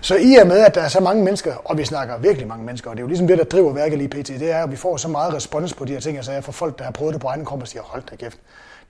Så 0.00 0.16
i 0.16 0.34
og 0.34 0.46
med, 0.46 0.58
at 0.58 0.74
der 0.74 0.80
er 0.80 0.88
så 0.88 1.00
mange 1.00 1.24
mennesker, 1.24 1.54
og 1.64 1.78
vi 1.78 1.84
snakker 1.84 2.18
virkelig 2.18 2.48
mange 2.48 2.64
mennesker, 2.64 2.90
og 2.90 2.96
det 2.96 3.00
er 3.00 3.04
jo 3.04 3.08
ligesom 3.08 3.26
det, 3.26 3.38
der 3.38 3.44
driver 3.44 3.72
værket 3.72 3.98
lige 3.98 4.08
pt, 4.08 4.28
det 4.28 4.50
er, 4.50 4.62
at 4.62 4.70
vi 4.70 4.76
får 4.76 4.96
så 4.96 5.08
meget 5.08 5.34
respons 5.34 5.74
på 5.74 5.84
de 5.84 5.92
her 5.92 6.00
ting, 6.00 6.16
altså 6.16 6.32
jeg 6.32 6.44
får 6.44 6.52
folk, 6.52 6.78
der 6.78 6.84
har 6.84 6.90
prøvet 6.90 7.12
det 7.14 7.20
på 7.20 7.26
egen 7.26 7.44
krop 7.44 7.62
og 7.62 7.68
siger, 7.68 7.82
hold 7.82 8.02
da 8.10 8.16
kæft, 8.16 8.38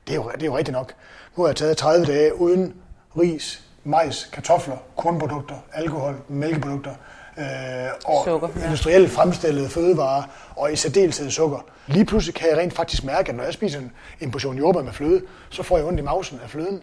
det 0.07 0.13
er, 0.13 0.17
jo, 0.17 0.31
det 0.35 0.43
er 0.43 0.47
jo 0.47 0.57
rigtigt 0.57 0.77
nok. 0.77 0.95
Nu 1.37 1.43
har 1.43 1.49
jeg 1.49 1.57
taget 1.57 1.77
30 1.77 2.07
dage 2.07 2.41
uden 2.41 2.75
ris, 3.19 3.63
majs, 3.85 4.31
kartofler, 4.33 4.77
kornprodukter, 4.97 5.55
alkohol, 5.73 6.17
mælkeprodukter, 6.29 6.93
øh, 7.39 7.45
og 8.05 8.25
sukker, 8.25 8.49
ja. 8.57 8.65
industrielt 8.65 9.11
fremstillede 9.11 9.69
fødevarer, 9.69 10.23
og 10.57 10.73
i 10.73 10.77
særdeleshed 10.77 11.31
sukker. 11.31 11.59
Lige 11.87 12.05
pludselig 12.05 12.35
kan 12.35 12.49
jeg 12.51 12.59
rent 12.59 12.73
faktisk 12.73 13.05
mærke, 13.05 13.29
at 13.29 13.35
når 13.37 13.45
jeg 13.45 13.53
spiser 13.53 13.79
en, 13.79 13.93
en 14.21 14.31
portion 14.31 14.59
jordbær 14.59 14.83
med 14.83 14.93
fløde, 14.93 15.23
så 15.51 15.63
får 15.63 15.77
jeg 15.77 15.87
ondt 15.87 16.01
i 16.01 16.03
mausen 16.03 16.41
af 16.45 16.51
fløden. 16.51 16.83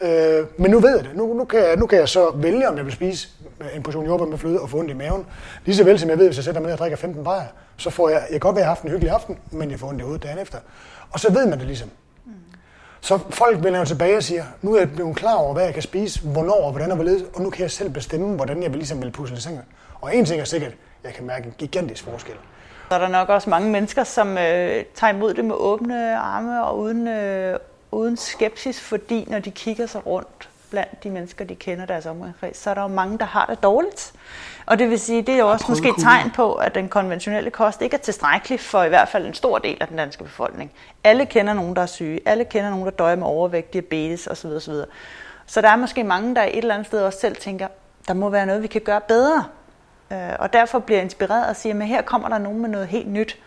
Øh, 0.00 0.46
men 0.56 0.70
nu 0.70 0.80
ved 0.80 0.96
jeg 0.96 1.04
det. 1.04 1.16
Nu, 1.16 1.34
nu, 1.34 1.44
kan 1.44 1.60
jeg, 1.60 1.76
nu 1.76 1.86
kan 1.86 1.98
jeg 1.98 2.08
så 2.08 2.30
vælge, 2.34 2.68
om 2.68 2.76
jeg 2.76 2.84
vil 2.84 2.92
spise 2.92 3.28
en 3.74 3.82
portion 3.82 4.06
jordbær 4.06 4.26
med 4.26 4.38
fløde 4.38 4.60
og 4.60 4.70
få 4.70 4.78
ondt 4.78 4.90
i 4.90 4.94
maven. 4.94 5.26
Lige 5.64 5.76
så 5.76 5.84
vel 5.84 5.98
som 5.98 6.10
jeg 6.10 6.18
ved, 6.18 6.26
hvis 6.26 6.36
jeg 6.36 6.44
sætter 6.44 6.60
mig 6.60 6.66
ned 6.66 6.72
og 6.72 6.78
drikker 6.78 6.96
15 6.96 7.24
bajer, 7.24 7.46
så 7.76 7.90
får 7.90 8.08
jeg, 8.08 8.18
jeg 8.20 8.30
kan 8.30 8.40
godt 8.40 8.56
være, 8.56 8.62
at 8.62 8.64
jeg 8.64 8.68
har 8.68 8.74
haft 8.74 8.82
en 8.82 8.90
hyggelig 8.90 9.12
aften, 9.12 9.38
men 9.50 9.70
jeg 9.70 9.80
får 9.80 9.88
ondt 9.88 10.00
i 10.00 10.04
hovedet 10.04 10.22
dagen 10.22 10.38
efter. 10.38 10.58
Og 11.10 11.20
så 11.20 11.32
ved 11.32 11.46
man 11.46 11.58
det 11.58 11.66
ligesom. 11.66 11.90
Så 13.00 13.18
folk 13.30 13.64
vender 13.64 13.78
jo 13.78 13.84
tilbage 13.84 14.16
og 14.16 14.22
siger, 14.22 14.44
nu 14.62 14.74
er 14.74 14.78
jeg 14.78 14.92
blevet 14.92 15.16
klar 15.16 15.34
over, 15.34 15.52
hvad 15.52 15.64
jeg 15.64 15.74
kan 15.74 15.82
spise, 15.82 16.20
hvornår 16.20 16.64
og 16.64 16.70
hvordan 16.70 16.90
og 16.90 16.94
hvorledes, 16.96 17.22
og 17.34 17.42
nu 17.42 17.50
kan 17.50 17.62
jeg 17.62 17.70
selv 17.70 17.90
bestemme, 17.90 18.36
hvordan 18.36 18.62
jeg 18.62 18.70
vil, 18.70 18.78
ligesom 18.78 19.02
vil 19.02 19.10
pusle 19.10 19.40
sengen. 19.40 19.62
Og 20.00 20.16
en 20.16 20.24
ting 20.24 20.40
er 20.40 20.44
sikkert, 20.44 20.72
jeg 21.04 21.12
kan 21.12 21.26
mærke 21.26 21.46
en 21.46 21.54
gigantisk 21.58 22.04
forskel. 22.04 22.34
Så 22.88 22.94
er 22.94 22.98
der 22.98 23.08
nok 23.08 23.28
også 23.28 23.50
mange 23.50 23.70
mennesker, 23.70 24.04
som 24.04 24.38
øh, 24.38 24.84
tager 24.94 25.12
imod 25.12 25.34
det 25.34 25.44
med 25.44 25.54
åbne 25.54 26.16
arme 26.16 26.64
og 26.64 26.78
uden, 26.78 27.08
øh, 27.08 27.58
uden 27.92 28.16
skepsis, 28.16 28.80
fordi 28.80 29.24
når 29.28 29.38
de 29.38 29.50
kigger 29.50 29.86
sig 29.86 30.06
rundt 30.06 30.48
blandt 30.70 31.04
de 31.04 31.10
mennesker, 31.10 31.44
de 31.44 31.54
kender 31.54 31.86
deres 31.86 32.06
omgangskreds, 32.06 32.56
så 32.56 32.70
er 32.70 32.74
der 32.74 32.82
jo 32.82 32.88
mange, 32.88 33.18
der 33.18 33.24
har 33.24 33.46
det 33.46 33.62
dårligt. 33.62 34.12
Og 34.66 34.78
det 34.78 34.90
vil 34.90 35.00
sige, 35.00 35.22
det 35.22 35.34
er 35.34 35.38
jo 35.38 35.50
også 35.50 35.64
måske 35.68 35.88
et 35.88 35.94
tegn 35.98 36.30
på, 36.30 36.54
at 36.54 36.74
den 36.74 36.88
konventionelle 36.88 37.50
kost 37.50 37.82
ikke 37.82 37.94
er 37.94 38.00
tilstrækkelig 38.00 38.60
for 38.60 38.82
i 38.82 38.88
hvert 38.88 39.08
fald 39.08 39.26
en 39.26 39.34
stor 39.34 39.58
del 39.58 39.76
af 39.80 39.88
den 39.88 39.96
danske 39.96 40.24
befolkning. 40.24 40.72
Alle 41.04 41.26
kender 41.26 41.52
nogen, 41.52 41.76
der 41.76 41.82
er 41.82 41.86
syge. 41.86 42.20
Alle 42.24 42.44
kender 42.44 42.70
nogen, 42.70 42.84
der 42.84 42.90
døjer 42.90 43.16
med 43.16 43.26
overvægt, 43.26 43.72
diabetes 43.72 44.26
osv. 44.26 44.48
osv. 44.48 44.74
Så 45.46 45.60
der 45.60 45.68
er 45.68 45.76
måske 45.76 46.04
mange, 46.04 46.34
der 46.34 46.42
et 46.42 46.58
eller 46.58 46.74
andet 46.74 46.86
sted 46.86 47.02
også 47.02 47.18
selv 47.20 47.36
tænker, 47.36 47.68
der 48.08 48.14
må 48.14 48.28
være 48.28 48.46
noget, 48.46 48.62
vi 48.62 48.66
kan 48.66 48.80
gøre 48.80 49.00
bedre. 49.00 49.44
Øh, 50.12 50.30
og 50.38 50.52
derfor 50.52 50.78
bliver 50.78 51.00
inspireret 51.00 51.46
og 51.46 51.56
siger, 51.56 51.80
at 51.80 51.86
her 51.86 52.02
kommer 52.02 52.28
der 52.28 52.38
nogen 52.38 52.60
med 52.60 52.68
noget 52.68 52.86
helt 52.88 53.08
nyt. 53.08 53.38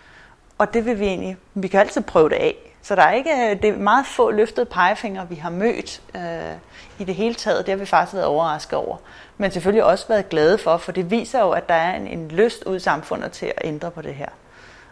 Og 0.57 0.73
det 0.73 0.85
vil 0.85 1.00
vi 1.00 1.05
egentlig, 1.05 1.38
vi 1.53 1.67
kan 1.67 1.79
altid 1.79 2.01
prøve 2.01 2.29
det 2.29 2.35
af. 2.35 2.73
Så 2.83 2.95
der 2.95 3.01
er 3.01 3.13
ikke, 3.13 3.59
det 3.61 3.69
er 3.69 3.77
meget 3.77 4.05
få 4.05 4.31
løftede 4.31 4.65
pegefingre, 4.65 5.29
vi 5.29 5.35
har 5.35 5.49
mødt 5.49 6.01
øh, 6.15 6.57
i 6.99 7.03
det 7.03 7.15
hele 7.15 7.35
taget. 7.35 7.65
Det 7.65 7.71
har 7.71 7.79
vi 7.79 7.85
faktisk 7.85 8.13
været 8.13 8.27
overrasket 8.27 8.79
over. 8.79 8.97
Men 9.37 9.51
selvfølgelig 9.51 9.83
også 9.83 10.07
været 10.07 10.29
glade 10.29 10.57
for, 10.57 10.77
for 10.77 10.91
det 10.91 11.11
viser 11.11 11.39
jo, 11.39 11.51
at 11.51 11.69
der 11.69 11.75
er 11.75 11.95
en, 11.95 12.07
en 12.07 12.27
lyst 12.27 12.63
ud 12.63 12.75
i 12.75 12.79
samfundet 12.79 13.31
til 13.31 13.45
at 13.45 13.61
ændre 13.63 13.91
på 13.91 14.01
det 14.01 14.15
her. 14.15 14.29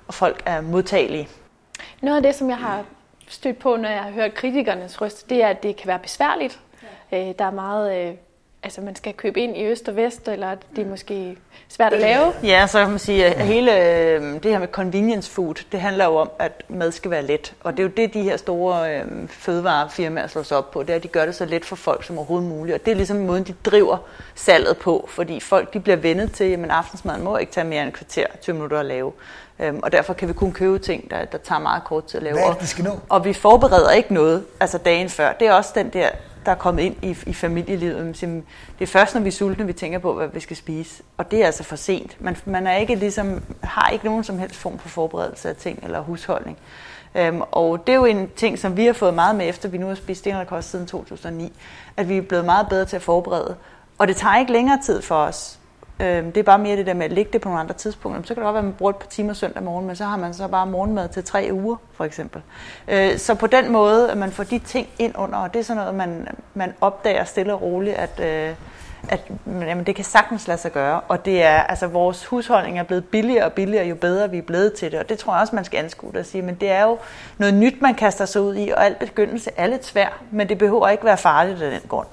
Og 0.08 0.14
folk 0.14 0.44
er 0.46 0.62
modtagelige. 0.62 1.28
Noget 2.02 2.18
af 2.18 2.24
det, 2.24 2.36
som 2.36 2.50
jeg 2.50 2.58
har 2.58 2.84
stødt 3.28 3.60
på, 3.60 3.76
når 3.76 3.90
jeg 3.90 4.04
har 4.04 4.12
hørt 4.12 4.34
kritikernes 4.34 5.02
røst, 5.02 5.30
det 5.30 5.44
er, 5.44 5.48
at 5.48 5.64
det 5.64 5.76
kan 5.76 5.88
være 5.88 6.00
besværligt. 6.00 6.60
Ja. 7.12 7.30
Øh, 7.30 7.36
der 7.40 7.46
er 7.46 7.52
meget... 7.52 8.08
Øh, 8.08 8.16
altså 8.64 8.82
man 8.82 8.96
skal 8.96 9.14
købe 9.14 9.40
ind 9.40 9.58
i 9.58 9.66
øst 9.66 9.88
og 9.90 9.96
vest, 9.96 10.28
eller 10.28 10.56
det 10.76 10.86
er 10.86 10.90
måske 10.90 11.38
svært 11.70 11.94
at 11.94 12.00
lave? 12.00 12.34
Ja, 12.44 12.68
så 12.68 12.80
kan 12.80 12.90
man 12.90 13.00
sige, 13.00 13.26
at 13.26 13.46
hele 13.46 13.72
øh, 13.78 14.44
det 14.44 14.52
her 14.52 14.60
med 14.60 14.68
convenience 14.68 15.32
food, 15.32 15.56
det 15.72 15.82
handler 15.82 16.06
jo 16.06 16.16
om, 16.16 16.30
at 16.40 16.64
mad 16.68 16.92
skal 16.92 17.12
være 17.12 17.26
let. 17.26 17.54
Og 17.64 17.72
det 17.74 17.80
er 17.80 17.84
jo 17.84 17.90
det, 17.98 18.14
de 18.14 18.22
her 18.22 18.38
store 18.38 18.96
øh, 18.96 19.06
fødevarefirmaer 19.30 20.28
slår 20.28 20.44
sig 20.44 20.58
op 20.58 20.72
på, 20.72 20.84
det 20.84 20.90
er, 20.90 20.96
at 20.96 21.04
de 21.04 21.08
gør 21.08 21.26
det 21.26 21.36
så 21.36 21.46
let 21.46 21.66
for 21.66 21.76
folk 21.76 22.04
som 22.04 22.18
overhovedet 22.18 22.50
muligt. 22.50 22.76
Og 22.76 22.86
det 22.86 22.92
er 22.92 22.96
ligesom 22.96 23.18
måden, 23.18 23.44
de 23.44 23.54
driver 23.66 23.98
salget 24.36 24.78
på, 24.78 25.10
fordi 25.10 25.40
folk 25.40 25.74
de 25.74 25.80
bliver 25.80 25.98
vendet 25.98 26.32
til, 26.32 26.44
at 26.44 26.70
aftensmaden 26.70 27.24
må 27.24 27.38
ikke 27.38 27.52
tage 27.52 27.68
mere 27.68 27.82
end 27.82 27.90
et 27.90 27.96
kvarter, 27.96 28.26
20 28.42 28.54
minutter 28.54 28.80
at 28.80 28.86
lave. 28.86 29.12
Øhm, 29.60 29.80
og 29.84 29.92
derfor 29.92 30.14
kan 30.14 30.28
vi 30.28 30.34
kun 30.34 30.52
købe 30.52 30.80
ting, 30.80 31.12
der, 31.12 31.26
der 31.26 31.38
tager 31.38 31.60
meget 31.60 31.84
kort 31.84 32.06
tid 32.06 32.18
at 32.18 32.24
lave. 32.24 32.34
Hvad 32.34 32.44
er 32.44 32.54
det, 32.54 32.62
vi 32.62 32.68
skal 32.68 32.84
nå? 32.84 33.00
Og 33.10 33.26
vi 33.26 33.34
forbereder 33.34 33.92
ikke 33.92 34.14
noget, 34.14 34.46
altså 34.60 34.78
dagen 34.78 35.10
før. 35.10 35.34
Det 35.34 35.48
er 35.48 35.54
også 35.54 35.72
den 35.76 35.90
der 35.90 36.10
der 36.46 36.52
er 36.52 36.56
kommet 36.56 36.84
ind 36.84 36.96
i, 37.02 37.18
i 37.28 37.34
familielivet. 37.34 38.22
Det 38.22 38.44
er 38.80 38.86
først, 38.86 39.14
når 39.14 39.22
vi 39.22 39.28
er 39.28 39.32
sultne, 39.32 39.66
vi 39.66 39.74
tænker 39.74 40.00
på, 40.00 40.14
hvad 40.14 40.28
vi 40.28 40.40
skal 40.40 40.56
spise. 40.56 41.04
Og 41.18 41.32
det 41.32 41.42
er 41.42 41.46
altså 41.46 41.64
for 41.64 41.76
sent. 41.76 42.22
Man, 42.22 42.38
man 42.46 42.68
er 42.68 42.76
ikke 42.76 42.96
ligesom, 42.96 43.44
har 43.64 43.90
ikke 43.90 44.06
nogen 44.06 44.24
som 44.24 44.40
helst 44.40 44.56
form 44.56 44.80
for 44.80 44.90
forberedelse 44.90 45.50
af 45.50 45.56
ting 45.56 45.80
eller 45.84 46.00
husholdning. 46.00 46.58
Øhm, 47.16 47.42
og 47.52 47.88
det 47.88 47.94
er 47.94 47.98
jo 47.98 48.06
en 48.06 48.30
ting, 48.36 48.60
som 48.60 48.78
vi 48.78 48.86
har 48.86 48.94
fået 48.94 49.14
meget 49.14 49.36
med, 49.36 49.50
efter 49.50 49.70
vi 49.70 49.78
nu 49.78 49.88
har 49.88 49.96
spist 49.96 50.20
stenrekost 50.20 50.70
siden 50.70 50.88
2009, 50.88 51.54
at 51.98 52.10
vi 52.10 52.18
er 52.18 52.22
blevet 52.22 52.46
meget 52.46 52.70
bedre 52.70 52.86
til 52.86 52.96
at 52.96 53.02
forberede. 53.02 53.56
Og 53.98 54.08
det 54.08 54.16
tager 54.16 54.38
ikke 54.38 54.52
længere 54.52 54.80
tid 54.86 55.02
for 55.02 55.16
os 55.16 55.60
Øh, 56.02 56.26
det 56.26 56.38
er 56.38 56.44
bare 56.44 56.60
mere 56.60 56.78
det 56.78 56.86
der 56.86 56.94
med 56.94 57.06
at 57.06 57.12
lægge 57.12 57.32
det 57.34 57.42
på 57.42 57.50
nogle 57.50 57.60
andre 57.60 57.74
tidspunkter. 57.74 58.22
Så 58.22 58.28
kan 58.28 58.36
det 58.36 58.46
godt 58.46 58.54
være, 58.54 58.60
at 58.60 58.66
man 58.66 58.74
bruger 58.74 58.90
et 58.90 58.96
par 58.96 59.08
timer 59.08 59.34
søndag 59.34 59.64
morgen, 59.64 59.88
men 59.88 59.96
så 59.96 60.06
har 60.06 60.18
man 60.18 60.34
så 60.34 60.48
bare 60.48 60.68
morgenmad 60.68 61.10
til 61.10 61.24
tre 61.24 61.50
uger, 61.52 61.76
for 61.94 62.06
eksempel. 62.06 62.42
Øh, 62.88 63.18
så 63.18 63.36
på 63.36 63.48
den 63.48 63.72
måde, 63.72 64.12
at 64.12 64.18
man 64.18 64.32
får 64.32 64.44
de 64.44 64.60
ting 64.60 64.88
ind 65.00 65.18
under, 65.18 65.38
og 65.38 65.54
det 65.54 65.60
er 65.60 65.64
sådan 65.64 65.78
noget, 65.78 65.96
man, 65.96 66.28
man 66.54 66.74
opdager 66.82 67.24
stille 67.24 67.54
og 67.54 67.62
roligt, 67.62 67.96
at, 67.96 68.20
øh, 68.20 68.56
at 69.10 69.22
jamen, 69.48 69.86
det 69.86 69.96
kan 69.96 70.06
sagtens 70.06 70.48
lade 70.48 70.60
sig 70.60 70.72
gøre. 70.72 71.00
Og 71.00 71.26
det 71.26 71.44
er, 71.44 71.62
altså 71.62 71.88
vores 71.88 72.26
husholdning 72.26 72.80
er 72.80 72.84
blevet 72.84 73.06
billigere 73.06 73.46
og 73.46 73.54
billigere, 73.54 73.86
jo 73.86 73.96
bedre 73.96 74.30
vi 74.30 74.38
er 74.38 74.42
blevet 74.42 74.74
til 74.74 74.92
det. 74.92 75.00
Og 75.00 75.10
det 75.10 75.20
tror 75.20 75.34
jeg 75.34 75.42
også, 75.42 75.56
man 75.56 75.66
skal 75.66 75.78
anskue 75.78 76.12
det 76.12 76.20
og 76.20 76.26
sige. 76.26 76.42
Men 76.42 76.56
det 76.56 76.72
er 76.72 76.84
jo 76.84 76.98
noget 77.38 77.54
nyt, 77.54 77.82
man 77.82 77.96
kaster 77.96 78.26
sig 78.26 78.42
ud 78.42 78.56
i, 78.56 78.70
og 78.70 78.86
alt 78.86 79.00
begyndelse 79.00 79.52
er 79.58 79.68
lidt 79.68 79.86
svært, 79.86 80.14
men 80.32 80.50
det 80.50 80.58
behøver 80.58 80.90
ikke 80.90 81.06
være 81.06 81.18
farligt 81.18 81.62
af 81.62 81.72
den 81.72 81.90
grund. 81.90 82.08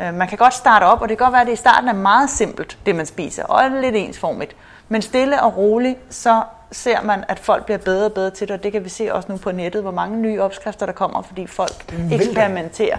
Øh, 0.00 0.14
man 0.14 0.28
kan 0.28 0.38
godt 0.38 0.54
starte 0.54 0.84
op, 0.84 1.02
og 1.02 1.08
det 1.08 1.18
kan 1.18 1.24
godt 1.24 1.32
være, 1.32 1.40
at 1.40 1.46
det 1.46 1.52
i 1.52 1.56
starten 1.56 1.88
er 1.88 1.92
meget 1.92 2.30
simpelt, 2.30 2.78
det 2.86 2.96
man 2.96 3.06
spiser, 3.06 3.44
og 3.44 3.64
er 3.64 3.80
lidt 3.80 3.96
ensformigt. 3.96 4.56
Men 4.88 5.02
stille 5.02 5.42
og 5.42 5.56
roligt, 5.56 5.98
så 6.10 6.42
ser 6.72 7.02
man, 7.02 7.24
at 7.28 7.38
folk 7.38 7.64
bliver 7.64 7.78
bedre 7.78 8.04
og 8.06 8.12
bedre 8.12 8.30
til 8.30 8.48
det, 8.48 8.56
og 8.56 8.62
det 8.62 8.72
kan 8.72 8.84
vi 8.84 8.88
se 8.88 9.14
også 9.14 9.32
nu 9.32 9.38
på 9.38 9.52
nettet, 9.52 9.82
hvor 9.82 9.90
mange 9.90 10.18
nye 10.18 10.42
opskrifter 10.42 10.86
der 10.86 10.92
kommer, 10.92 11.22
fordi 11.22 11.46
folk 11.46 11.94
eksperimenterer. 12.12 12.96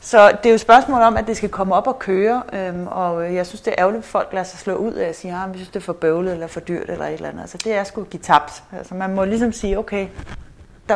Så 0.00 0.28
det 0.28 0.46
er 0.46 0.50
jo 0.50 0.54
et 0.54 0.60
spørgsmål 0.60 1.00
om, 1.00 1.16
at 1.16 1.26
det 1.26 1.36
skal 1.36 1.48
komme 1.48 1.74
op 1.74 1.86
og 1.86 1.98
køre, 1.98 2.42
øhm, 2.52 2.86
og 2.86 3.34
jeg 3.34 3.46
synes, 3.46 3.60
det 3.60 3.70
er 3.70 3.74
ærgerligt, 3.78 3.98
at 3.98 4.04
folk 4.04 4.28
lader 4.32 4.44
sig 4.44 4.58
slå 4.58 4.74
ud 4.74 4.92
af 4.92 5.08
at 5.08 5.16
sige, 5.16 5.34
at 5.34 5.40
ah, 5.40 5.52
vi 5.52 5.58
synes, 5.58 5.68
det 5.68 5.76
er 5.76 5.84
for 5.84 5.92
bøvlet 5.92 6.32
eller 6.32 6.46
for 6.46 6.60
dyrt 6.60 6.90
eller 6.90 7.04
et 7.04 7.12
eller 7.12 7.28
andet. 7.28 7.40
Altså 7.40 7.58
det 7.64 7.74
er 7.74 7.84
sgu 7.84 8.04
give 8.04 8.20
tabt. 8.22 8.62
Altså 8.78 8.94
man 8.94 9.14
må 9.14 9.24
ligesom 9.24 9.52
sige, 9.52 9.78
okay, 9.78 10.06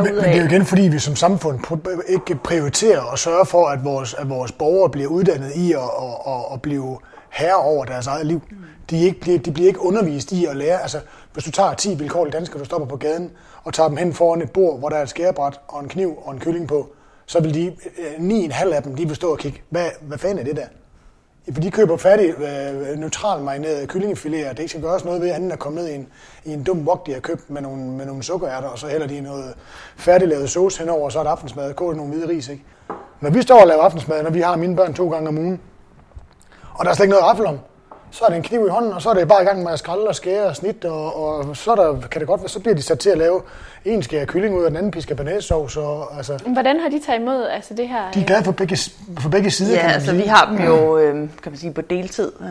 men, 0.00 0.14
men 0.14 0.24
det 0.24 0.34
er 0.34 0.38
jo 0.38 0.44
igen, 0.44 0.64
fordi 0.64 0.82
vi 0.82 0.98
som 0.98 1.16
samfund 1.16 1.60
ikke 2.08 2.34
prioriterer 2.34 3.00
og 3.00 3.18
sørger 3.18 3.44
for, 3.44 3.66
at 3.66 3.84
vores, 3.84 4.14
at 4.14 4.28
vores 4.28 4.52
borgere 4.52 4.90
bliver 4.90 5.08
uddannet 5.08 5.52
i 5.54 5.72
at, 5.72 5.78
at, 5.78 6.32
at, 6.32 6.52
at 6.52 6.62
blive 6.62 6.98
herre 7.30 7.56
over 7.56 7.84
deres 7.84 8.06
eget 8.06 8.26
liv. 8.26 8.42
De, 8.90 9.04
ikke, 9.04 9.38
de 9.38 9.52
bliver 9.52 9.68
ikke 9.68 9.80
undervist 9.80 10.32
i 10.32 10.44
at 10.44 10.56
lære. 10.56 10.82
Altså, 10.82 11.00
hvis 11.32 11.44
du 11.44 11.50
tager 11.50 11.74
10 11.74 11.94
vilkårlige 11.94 12.32
danskere, 12.32 12.58
du 12.60 12.64
stopper 12.64 12.88
på 12.88 12.96
gaden, 12.96 13.30
og 13.64 13.74
tager 13.74 13.88
dem 13.88 13.96
hen 13.96 14.12
foran 14.12 14.42
et 14.42 14.50
bord, 14.50 14.78
hvor 14.78 14.88
der 14.88 14.96
er 14.96 15.02
et 15.02 15.08
skærebræt 15.08 15.60
og 15.68 15.82
en 15.82 15.88
kniv 15.88 16.18
og 16.24 16.34
en 16.34 16.40
kylling 16.40 16.68
på, 16.68 16.92
så 17.26 17.40
vil 17.40 17.54
de, 17.54 17.76
9,5 18.18 18.66
øh, 18.66 18.76
af 18.76 18.82
dem, 18.82 18.96
de 18.96 19.06
vil 19.06 19.16
stå 19.16 19.32
og 19.32 19.38
kigge, 19.38 19.62
hvad, 19.70 19.86
hvad 20.00 20.18
fanden 20.18 20.38
er 20.38 20.44
det 20.44 20.56
der? 20.56 20.66
For 21.50 21.60
de 21.60 21.70
køber 21.70 21.96
færdig 21.96 22.34
øh, 22.38 22.98
neutral 22.98 23.42
marineret 23.42 23.90
kyllingefiléer. 23.90 24.48
Det 24.48 24.58
ikke 24.58 24.68
skal 24.68 24.82
gøres 24.82 25.04
noget 25.04 25.20
ved, 25.20 25.30
andet 25.30 25.52
at 25.52 25.58
komme 25.58 25.80
ned 25.80 25.88
i 25.88 25.94
en, 25.94 26.08
i 26.44 26.52
en 26.52 26.62
dum 26.62 26.88
wok, 26.88 27.06
de 27.06 27.12
har 27.12 27.20
købt 27.20 27.50
med 27.50 27.62
nogle, 27.62 27.82
med 27.82 28.06
nogle 28.06 28.22
sukkerærter, 28.22 28.68
og 28.68 28.78
så 28.78 28.86
hælder 28.86 29.06
de 29.06 29.20
noget 29.20 29.54
færdiglavet 29.96 30.50
sauce 30.50 30.78
henover, 30.78 31.04
og 31.04 31.12
så 31.12 31.18
er 31.18 31.22
det 31.22 31.30
aftensmad, 31.30 31.74
koger 31.74 31.94
nogle 31.94 32.12
hvide 32.12 32.28
ris. 32.28 32.48
Ikke? 32.48 32.64
Når 33.20 33.30
vi 33.30 33.42
står 33.42 33.60
og 33.60 33.66
laver 33.66 33.82
aftensmad, 33.82 34.22
når 34.22 34.30
vi 34.30 34.40
har 34.40 34.56
mine 34.56 34.76
børn 34.76 34.94
to 34.94 35.10
gange 35.10 35.28
om 35.28 35.38
ugen, 35.38 35.60
og 36.74 36.84
der 36.84 36.90
er 36.90 36.94
slet 36.94 37.04
ikke 37.04 37.16
noget 37.20 37.40
at 37.40 37.46
om, 37.46 37.58
så 38.12 38.24
er 38.24 38.28
det 38.28 38.36
en 38.36 38.42
kniv 38.42 38.66
i 38.66 38.70
hånden, 38.70 38.92
og 38.92 39.02
så 39.02 39.10
er 39.10 39.14
det 39.14 39.28
bare 39.28 39.42
i 39.42 39.46
gang 39.46 39.62
med 39.62 39.72
at 39.72 39.78
skralde 39.78 40.08
og 40.08 40.14
skære 40.14 40.44
og 40.44 40.56
snit, 40.56 40.84
og, 40.84 41.24
og 41.24 41.56
så, 41.56 41.74
der, 41.74 42.08
kan 42.08 42.20
det 42.20 42.28
godt 42.28 42.40
være, 42.40 42.48
så 42.48 42.60
bliver 42.60 42.74
de 42.74 42.82
sat 42.82 42.98
til 42.98 43.10
at 43.10 43.18
lave 43.18 43.42
en 43.84 44.02
skære 44.02 44.26
kylling 44.26 44.56
ud, 44.56 44.62
og 44.64 44.70
den 44.70 44.76
anden 44.76 44.90
pisker 44.90 45.14
banæssovs. 45.14 45.76
Og, 45.76 46.16
altså, 46.16 46.38
Hvordan 46.46 46.80
har 46.80 46.88
de 46.88 47.00
taget 47.06 47.20
imod 47.20 47.46
altså 47.46 47.74
det 47.74 47.88
her? 47.88 48.10
De 48.14 48.20
er 48.20 48.24
glade 48.24 48.44
for 48.44 48.52
begge, 48.52 48.76
for 49.18 49.28
begge 49.28 49.50
sider, 49.50 49.72
Ja, 49.74 49.78
kan 49.78 49.86
man 49.86 49.94
altså 49.94 50.10
sige. 50.10 50.22
vi 50.22 50.28
har 50.28 50.46
dem 50.46 50.66
jo 50.66 50.98
øh, 50.98 51.14
kan 51.14 51.52
man 51.52 51.56
sige, 51.56 51.72
på 51.72 51.80
deltid. 51.80 52.32
Øh, 52.40 52.46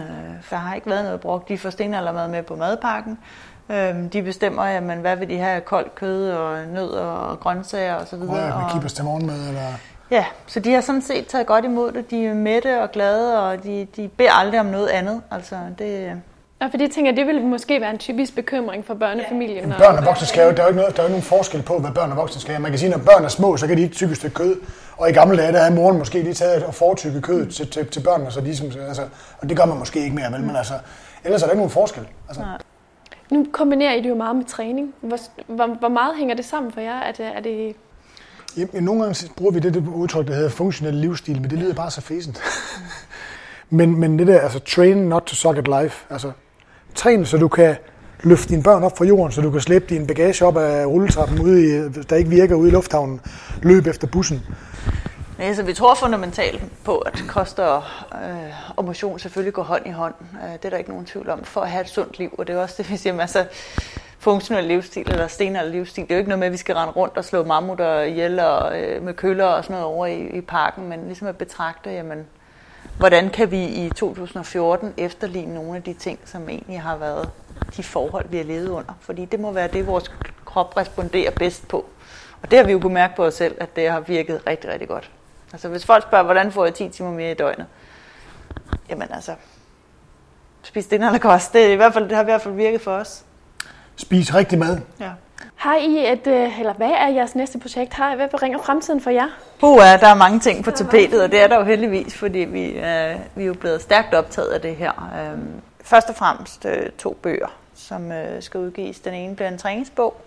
der 0.49 0.55
har 0.55 0.75
ikke 0.75 0.89
været 0.89 1.03
noget 1.03 1.19
brugt. 1.21 1.49
De 1.49 1.57
får 1.57 1.69
stenaldermad 1.69 2.27
med 2.27 2.43
på 2.43 2.55
madpakken. 2.55 3.17
Øh, 3.69 3.95
de 4.13 4.21
bestemmer, 4.23 4.65
jamen, 4.65 4.99
hvad 4.99 5.15
vil 5.15 5.29
de 5.29 5.37
have, 5.37 5.61
koldt 5.61 5.95
kød 5.95 6.31
og 6.31 6.57
nødder 6.73 7.01
og 7.01 7.39
grøntsager 7.39 7.95
osv. 7.95 8.15
Og, 8.15 8.35
ja, 8.35 8.45
med 8.57 8.71
kippers 8.73 8.93
til 8.93 9.03
morgenmad, 9.05 9.47
eller... 9.47 9.61
Ja, 10.11 10.25
så 10.47 10.59
de 10.59 10.73
har 10.73 10.81
sådan 10.81 11.01
set 11.01 11.27
taget 11.27 11.47
godt 11.47 11.65
imod 11.65 11.91
det. 11.91 12.11
De 12.11 12.25
er 12.25 12.33
mætte 12.33 12.81
og 12.81 12.91
glade, 12.91 13.43
og 13.43 13.63
de, 13.63 13.87
de 13.95 14.07
beder 14.07 14.31
aldrig 14.31 14.59
om 14.59 14.65
noget 14.65 14.87
andet. 14.87 15.21
Altså, 15.31 15.55
det, 15.79 16.21
Ja, 16.61 16.65
for 16.65 16.77
det 16.77 16.91
tænker 16.91 17.11
det 17.11 17.27
vil 17.27 17.45
måske 17.45 17.81
være 17.81 17.89
en 17.91 17.97
typisk 17.97 18.35
bekymring 18.35 18.85
for 18.85 18.93
børnefamilien. 18.93 19.69
Ja. 19.69 19.77
Børn 19.77 19.97
og 19.97 20.05
voksne 20.05 20.27
skal 20.27 20.45
jo, 20.45 20.51
der 20.51 20.57
er 20.57 20.63
jo 20.63 20.67
ikke, 20.67 20.79
noget, 20.81 20.95
der 20.95 21.01
er 21.01 21.03
jo 21.03 21.07
ikke 21.07 21.13
nogen 21.13 21.23
forskel 21.23 21.61
på, 21.61 21.79
hvad 21.79 21.91
børn 21.91 22.11
og 22.11 22.17
voksne 22.17 22.41
skal. 22.41 22.61
Man 22.61 22.71
kan 22.71 22.79
sige, 22.79 22.89
når 22.89 22.97
børn 22.97 23.23
er 23.23 23.27
små, 23.27 23.57
så 23.57 23.67
kan 23.67 23.77
de 23.77 23.81
ikke 23.81 23.95
tykke 23.95 24.11
et 24.11 24.17
stykke 24.17 24.35
kød. 24.35 24.55
Og 24.97 25.09
i 25.09 25.13
gamle 25.13 25.37
dage, 25.37 25.51
der 25.51 25.59
havde 25.59 25.75
moren 25.75 25.97
måske 25.97 26.21
lige 26.23 26.33
taget 26.33 26.63
og 26.63 26.75
fortykket 26.75 27.23
kød 27.23 27.45
til, 27.45 27.69
til, 27.69 27.87
til 27.87 27.99
børnene, 27.99 28.31
så 28.31 28.41
de, 28.41 28.57
som, 28.57 28.67
altså, 28.87 29.01
og 29.41 29.49
det 29.49 29.57
gør 29.57 29.65
man 29.65 29.77
måske 29.77 30.03
ikke 30.03 30.15
mere, 30.15 30.31
vel? 30.31 30.41
Men 30.41 30.55
altså, 30.55 30.73
ellers 31.23 31.41
er 31.41 31.45
der 31.45 31.51
ikke 31.51 31.59
nogen 31.59 31.71
forskel. 31.71 32.07
Altså. 32.27 32.41
Nej. 32.41 32.57
Nu 33.29 33.45
kombinerer 33.51 33.93
I 33.93 34.01
det 34.01 34.09
jo 34.09 34.15
meget 34.15 34.35
med 34.35 34.45
træning. 34.45 34.93
Hvor, 35.01 35.17
hvor, 35.47 35.67
hvor 35.67 35.89
meget 35.89 36.17
hænger 36.17 36.35
det 36.35 36.45
sammen 36.45 36.71
for 36.71 36.81
jer? 36.81 36.99
Er 36.99 37.11
det, 37.11 37.25
er 37.35 37.39
det 37.39 37.75
Jamen, 38.57 38.83
nogle 38.83 39.03
gange 39.03 39.29
bruger 39.37 39.51
vi 39.51 39.59
det, 39.59 39.73
det 39.73 39.87
udtryk, 39.87 40.27
der 40.27 40.33
hedder 40.33 40.49
funktionel 40.49 40.93
livsstil, 40.93 41.41
men 41.41 41.49
det 41.49 41.59
lyder 41.59 41.73
bare 41.73 41.91
så 41.91 42.01
fæsent. 42.01 42.41
men, 43.69 43.99
men 43.99 44.19
det 44.19 44.27
der, 44.27 44.39
altså 44.39 44.59
train 44.59 44.97
not 44.97 45.21
to 45.21 45.35
suck 45.35 45.57
at 45.57 45.67
life, 45.81 46.05
altså 46.09 46.31
træn, 46.95 47.25
så 47.25 47.37
du 47.37 47.47
kan 47.47 47.75
løfte 48.23 48.49
dine 48.49 48.63
børn 48.63 48.83
op 48.83 48.97
fra 48.97 49.05
jorden, 49.05 49.31
så 49.31 49.41
du 49.41 49.51
kan 49.51 49.61
slæbe 49.61 49.85
din 49.89 50.07
bagage 50.07 50.45
op 50.45 50.57
af 50.57 50.85
rulletrappen, 50.85 51.39
ude 51.41 51.61
i, 51.61 51.89
der 52.09 52.15
ikke 52.15 52.29
virker 52.29 52.55
ude 52.55 52.69
i 52.69 52.71
lufthavnen, 52.71 53.21
løb 53.61 53.87
efter 53.87 54.07
bussen. 54.07 54.41
Ja, 55.39 55.53
så 55.53 55.63
vi 55.63 55.73
tror 55.73 55.95
fundamentalt 55.95 56.63
på, 56.83 56.97
at 56.97 57.23
kost 57.27 57.59
og, 57.59 57.83
øh, 58.13 58.75
og 58.75 58.85
motion 58.85 59.19
selvfølgelig 59.19 59.53
går 59.53 59.63
hånd 59.63 59.87
i 59.87 59.89
hånd. 59.89 60.13
Øh, 60.43 60.53
det 60.53 60.65
er 60.65 60.69
der 60.69 60.77
ikke 60.77 60.89
nogen 60.89 61.05
tvivl 61.05 61.29
om, 61.29 61.43
for 61.43 61.61
at 61.61 61.69
have 61.69 61.81
et 61.81 61.89
sundt 61.89 62.19
liv. 62.19 62.35
Og 62.37 62.47
det 62.47 62.55
er 62.55 62.61
også 62.61 62.75
det, 62.77 62.91
vi 62.91 62.97
siger, 62.97 63.19
altså, 63.19 63.45
funktionel 64.21 64.63
livsstil 64.63 65.11
eller 65.11 65.27
stenalder 65.27 65.71
livsstil. 65.71 66.03
Det 66.03 66.11
er 66.11 66.15
jo 66.15 66.19
ikke 66.19 66.29
noget 66.29 66.39
med, 66.39 66.47
at 66.47 66.51
vi 66.51 66.57
skal 66.57 66.75
rende 66.75 66.93
rundt 66.93 67.17
og 67.17 67.25
slå 67.25 67.43
mammutter 67.43 68.01
ihjel 68.01 68.39
og, 68.39 68.81
øh, 68.81 69.03
med 69.03 69.13
køller 69.13 69.45
og 69.45 69.63
sådan 69.63 69.73
noget 69.73 69.85
over 69.85 70.05
i, 70.05 70.27
i 70.27 70.41
parken, 70.41 70.89
men 70.89 71.05
ligesom 71.05 71.27
at 71.27 71.37
betragte, 71.37 71.89
jamen, 71.89 72.27
hvordan 72.97 73.29
kan 73.29 73.51
vi 73.51 73.65
i 73.65 73.89
2014 73.89 74.93
efterligne 74.97 75.53
nogle 75.53 75.75
af 75.75 75.83
de 75.83 75.93
ting, 75.93 76.19
som 76.25 76.49
egentlig 76.49 76.81
har 76.81 76.97
været 76.97 77.29
de 77.77 77.83
forhold, 77.83 78.29
vi 78.29 78.37
har 78.37 78.43
levet 78.43 78.69
under. 78.69 78.93
Fordi 78.99 79.25
det 79.25 79.39
må 79.39 79.51
være 79.51 79.67
det, 79.67 79.87
vores 79.87 80.11
krop 80.45 80.77
responderer 80.77 81.31
bedst 81.31 81.67
på. 81.67 81.85
Og 82.41 82.51
det 82.51 82.59
har 82.59 82.65
vi 82.65 82.71
jo 82.71 82.79
kunnet 82.79 82.93
mærke 82.93 83.15
på 83.15 83.25
os 83.25 83.33
selv, 83.33 83.55
at 83.59 83.75
det 83.75 83.89
har 83.89 83.99
virket 83.99 84.47
rigtig, 84.47 84.69
rigtig 84.69 84.87
godt. 84.87 85.11
Altså 85.53 85.69
hvis 85.69 85.85
folk 85.85 86.03
spørger, 86.03 86.23
hvordan 86.23 86.51
får 86.51 86.65
jeg 86.65 86.73
10 86.73 86.89
timer 86.89 87.11
mere 87.11 87.31
i 87.31 87.35
døgnet? 87.35 87.65
Jamen 88.89 89.07
altså, 89.11 89.35
spis 90.63 90.87
det 90.87 90.95
eller 90.95 91.17
kost. 91.17 91.53
Det, 91.53 91.65
er 91.65 91.73
i 91.73 91.75
hvert 91.75 91.93
fald, 91.93 92.03
det 92.03 92.15
har 92.15 92.23
i 92.23 92.25
hvert 92.25 92.41
fald 92.41 92.53
virket 92.53 92.81
for 92.81 92.91
os. 92.91 93.25
Spis 94.01 94.35
rigtig 94.35 94.59
mad. 94.59 94.77
Ja. 94.99 95.09
Har 95.55 95.75
I 95.75 96.11
et, 96.11 96.27
øh, 96.27 96.59
eller 96.59 96.73
hvad 96.73 96.89
er 96.89 97.07
jeres 97.07 97.35
næste 97.35 97.59
projekt? 97.59 97.93
Har 97.93 98.13
I, 98.13 98.15
hvad 98.15 98.27
bringer 98.39 98.59
fremtiden 98.59 99.01
for 99.01 99.09
jer? 99.09 99.27
Puh, 99.59 99.77
ja, 99.77 99.97
der 99.97 100.07
er 100.07 100.15
mange 100.15 100.39
ting 100.39 100.63
på 100.63 100.71
tapetet, 100.71 101.23
og 101.23 101.31
det 101.31 101.43
er 101.43 101.47
der 101.47 101.57
jo 101.57 101.63
heldigvis, 101.63 102.17
fordi 102.17 102.39
vi, 102.39 102.65
øh, 102.65 103.15
vi 103.35 103.43
er 103.43 103.47
jo 103.47 103.53
blevet 103.53 103.81
stærkt 103.81 104.13
optaget 104.13 104.47
af 104.47 104.61
det 104.61 104.75
her. 104.75 104.91
Øh, 105.33 105.39
først 105.83 106.09
og 106.09 106.15
fremmest 106.15 106.65
øh, 106.65 106.89
to 106.89 107.17
bøger, 107.23 107.47
som 107.75 108.11
øh, 108.11 108.41
skal 108.41 108.59
udgives. 108.59 108.99
Den 108.99 109.13
ene 109.13 109.35
bliver 109.35 109.49
en 109.49 109.57
træningsbog, 109.57 110.21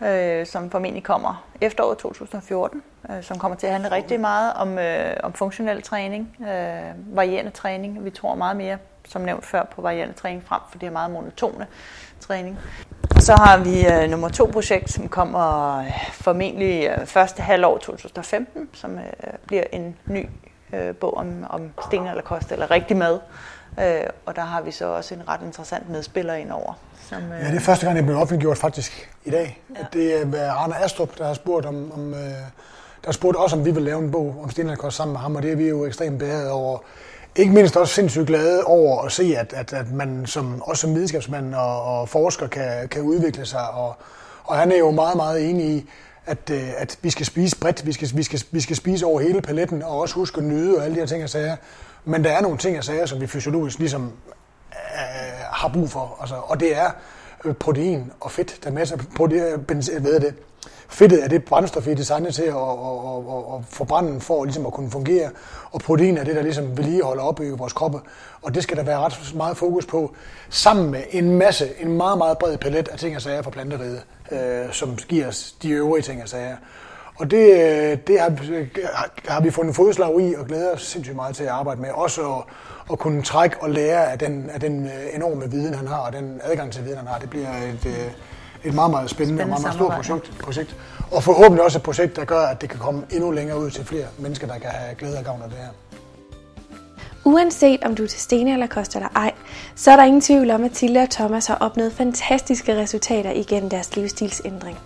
øh, 0.00 0.46
som 0.46 0.70
formentlig 0.70 1.04
kommer 1.04 1.44
efteråret 1.60 1.98
2014, 1.98 2.82
øh, 3.10 3.22
som 3.22 3.38
kommer 3.38 3.56
til 3.56 3.66
at 3.66 3.72
handle 3.72 3.90
rigtig 3.90 4.20
meget 4.20 4.52
om, 4.52 4.78
øh, 4.78 5.16
om 5.22 5.32
funktionel 5.32 5.82
træning, 5.82 6.36
øh, 6.40 7.16
varierende 7.16 7.50
træning. 7.50 8.04
Vi 8.04 8.10
tror 8.10 8.34
meget 8.34 8.56
mere, 8.56 8.78
som 9.04 9.22
nævnt 9.22 9.46
før, 9.46 9.64
på 9.64 9.82
varierende 9.82 10.14
træning 10.14 10.44
frem, 10.46 10.60
for 10.70 10.78
det 10.78 10.86
er 10.86 10.90
meget 10.90 11.10
monotone 11.10 11.66
træning. 12.22 12.58
Så 13.18 13.32
har 13.32 13.58
vi 13.58 13.86
øh, 13.86 14.10
nummer 14.10 14.28
to 14.28 14.50
projekt, 14.52 14.90
som 14.92 15.08
kommer 15.08 15.78
øh, 15.78 15.86
formentlig 16.12 16.86
øh, 16.86 17.06
første 17.06 17.42
halvår 17.42 17.78
2015, 17.78 18.68
som 18.72 18.94
øh, 18.94 19.02
bliver 19.46 19.64
en 19.72 19.96
ny 20.06 20.28
øh, 20.72 20.94
bog 20.94 21.16
om, 21.16 21.46
om 21.50 21.70
sten 21.86 22.06
eller 22.06 22.22
kost 22.22 22.52
eller 22.52 22.70
rigtig 22.70 22.96
mad. 22.96 23.18
Øh, 23.80 24.00
og 24.26 24.36
der 24.36 24.42
har 24.42 24.62
vi 24.62 24.70
så 24.70 24.86
også 24.86 25.14
en 25.14 25.22
ret 25.28 25.40
interessant 25.44 25.88
medspiller 25.88 26.34
ind 26.34 26.50
over. 26.50 26.72
Som, 27.08 27.22
øh... 27.22 27.40
Ja, 27.40 27.46
det 27.46 27.56
er 27.56 27.60
første 27.60 27.86
gang, 27.86 27.96
det 27.98 28.04
blev 28.06 28.16
offentliggjort 28.16 28.58
faktisk 28.58 29.10
i 29.24 29.30
dag. 29.30 29.62
Ja. 29.76 29.84
Det 29.92 30.16
er 30.22 30.52
Arne 30.52 30.84
Astrup, 30.84 31.18
der 31.18 31.26
har 31.26 31.34
spurgt 31.34 31.66
om, 31.66 31.92
om 31.92 32.14
øh, 32.14 32.20
der 33.02 33.08
har 33.08 33.12
spurgt 33.12 33.36
os, 33.38 33.52
om 33.52 33.64
vi 33.64 33.70
vil 33.70 33.82
lave 33.82 33.98
en 33.98 34.10
bog 34.10 34.36
om 34.42 34.50
sten 34.50 34.66
eller 34.66 34.76
kost 34.76 34.96
sammen 34.96 35.12
med 35.12 35.20
ham, 35.20 35.36
og 35.36 35.42
det 35.42 35.52
er 35.52 35.56
vi 35.56 35.68
jo 35.68 35.86
ekstremt 35.86 36.18
behaget 36.18 36.50
over 36.50 36.78
ikke 37.36 37.52
mindst 37.52 37.76
også 37.76 37.94
sindssygt 37.94 38.26
glade 38.26 38.64
over 38.64 39.02
at 39.02 39.12
se, 39.12 39.36
at, 39.38 39.52
at, 39.52 39.72
at 39.72 39.92
man 39.92 40.26
som, 40.26 40.62
også 40.62 40.80
som 40.80 40.94
videnskabsmand 40.94 41.54
og, 41.54 41.82
og 41.82 42.08
forsker 42.08 42.46
kan, 42.46 42.88
kan 42.88 43.02
udvikle 43.02 43.46
sig. 43.46 43.70
Og, 43.70 43.96
og 44.44 44.56
han 44.56 44.72
er 44.72 44.78
jo 44.78 44.90
meget, 44.90 45.16
meget 45.16 45.50
enig 45.50 45.66
i, 45.66 45.88
at, 46.26 46.50
øh, 46.50 46.68
at 46.76 46.98
vi 47.02 47.10
skal 47.10 47.26
spise 47.26 47.56
bredt, 47.60 47.86
vi 47.86 47.92
skal, 47.92 48.10
vi, 48.14 48.22
skal, 48.22 48.40
vi 48.50 48.60
skal 48.60 48.76
spise 48.76 49.06
over 49.06 49.20
hele 49.20 49.40
paletten, 49.40 49.82
og 49.82 50.00
også 50.00 50.14
huske 50.14 50.38
at 50.38 50.44
nyde 50.44 50.76
og 50.76 50.84
alle 50.84 50.94
de 50.94 51.00
her 51.00 51.06
ting 51.06 51.22
og 51.22 51.30
sager. 51.30 51.56
Men 52.04 52.24
der 52.24 52.30
er 52.30 52.40
nogle 52.40 52.58
ting 52.58 52.78
og 52.78 52.84
sager, 52.84 53.06
som 53.06 53.20
vi 53.20 53.26
fysiologisk 53.26 53.78
ligesom 53.78 54.12
øh, 54.72 55.44
har 55.52 55.68
brug 55.68 55.90
for. 55.90 56.16
Altså, 56.20 56.34
og 56.34 56.60
det 56.60 56.76
er 56.76 56.90
øh, 57.44 57.54
protein 57.54 58.12
og 58.20 58.30
fedt, 58.30 58.58
der 58.64 58.70
er 58.70 58.74
masser 58.74 58.96
af 58.96 59.02
protein, 59.16 59.66
ved 60.04 60.20
det, 60.20 60.34
Fedtet 60.92 61.24
er 61.24 61.28
det 61.28 61.44
brændstof, 61.44 61.86
vi 61.86 61.90
er 61.90 61.96
designet 61.96 62.34
til 62.34 62.42
at, 62.42 62.48
at, 62.48 62.54
at, 62.54 63.54
at 63.54 63.64
forbrænde 63.68 64.20
for 64.20 64.44
ligesom 64.44 64.66
at 64.66 64.72
kunne 64.72 64.90
fungere, 64.90 65.30
og 65.70 65.80
protein 65.80 66.16
er 66.16 66.24
det, 66.24 66.36
der 66.36 66.42
ligesom 66.42 66.78
vedligeholder 66.78 67.22
og 67.22 67.28
opbygger 67.28 67.56
vores 67.56 67.72
kroppe. 67.72 68.00
Og 68.42 68.54
det 68.54 68.62
skal 68.62 68.76
der 68.76 68.82
være 68.82 68.98
ret 68.98 69.32
meget 69.36 69.56
fokus 69.56 69.86
på, 69.86 70.14
sammen 70.50 70.90
med 70.90 71.02
en 71.10 71.38
masse, 71.38 71.68
en 71.80 71.96
meget, 71.96 72.18
meget 72.18 72.38
bred 72.38 72.58
palet 72.58 72.88
af 72.88 72.98
ting 72.98 73.16
og 73.16 73.22
sager 73.22 73.42
fra 73.42 73.50
planteriget, 73.50 74.02
øh, 74.32 74.72
som 74.72 74.96
giver 74.96 75.28
os 75.28 75.54
de 75.62 75.70
øvrige 75.70 76.02
ting 76.02 76.22
og 76.22 76.28
sager. 76.28 76.56
Og 77.14 77.30
det, 77.30 77.50
øh, 77.50 77.98
det 78.06 78.20
har, 78.20 78.32
har 79.28 79.40
vi 79.40 79.50
fundet 79.50 79.76
fodslag 79.76 80.20
i 80.20 80.34
og 80.34 80.46
glæder 80.46 80.72
os 80.72 80.82
sindssygt 80.82 81.16
meget 81.16 81.36
til 81.36 81.44
at 81.44 81.50
arbejde 81.50 81.80
med. 81.80 81.90
Også 81.90 82.32
at, 82.32 82.42
at 82.92 82.98
kunne 82.98 83.22
trække 83.22 83.56
og 83.60 83.70
lære 83.70 84.12
af 84.12 84.18
den, 84.18 84.50
af 84.50 84.60
den 84.60 84.86
øh, 84.86 85.14
enorme 85.14 85.50
viden, 85.50 85.74
han 85.74 85.86
har, 85.86 85.98
og 85.98 86.12
den 86.12 86.40
adgang 86.42 86.72
til 86.72 86.84
viden, 86.84 86.98
han 86.98 87.06
har. 87.06 87.18
Det 87.18 87.30
bliver 87.30 87.48
et, 87.48 87.86
øh, 87.86 88.12
et 88.64 88.74
meget, 88.74 88.90
meget 88.90 89.10
spændende, 89.10 89.38
spændende 89.38 89.56
og 89.56 89.62
meget, 89.62 89.78
meget 89.80 90.02
stort 90.04 90.20
projekt, 90.20 90.38
projekt. 90.38 90.76
Og 91.10 91.22
forhåbentlig 91.22 91.64
også 91.64 91.78
et 91.78 91.82
projekt, 91.82 92.16
der 92.16 92.24
gør, 92.24 92.40
at 92.40 92.60
det 92.60 92.68
kan 92.68 92.78
komme 92.78 93.02
endnu 93.10 93.30
længere 93.30 93.58
ud 93.58 93.70
til 93.70 93.84
flere 93.84 94.06
mennesker, 94.18 94.46
der 94.46 94.58
kan 94.58 94.70
have 94.70 94.94
glæde 94.94 95.18
og 95.18 95.24
gavn 95.24 95.42
af 95.42 95.48
det 95.48 95.58
her. 95.58 95.68
Uanset 97.24 97.84
om 97.84 97.94
du 97.94 98.02
er 98.02 98.06
til 98.06 98.20
Stene 98.20 98.52
eller 98.52 98.66
Kost 98.66 98.94
eller 98.94 99.08
ej, 99.16 99.32
så 99.74 99.90
er 99.90 99.96
der 99.96 100.04
ingen 100.04 100.20
tvivl 100.20 100.50
om, 100.50 100.64
at 100.64 100.72
Tilde 100.72 101.00
og 101.00 101.10
Thomas 101.10 101.46
har 101.46 101.56
opnået 101.60 101.92
fantastiske 101.92 102.76
resultater 102.76 103.30
igennem 103.30 103.70
deres 103.70 103.96
livsstilsændring. 103.96 104.78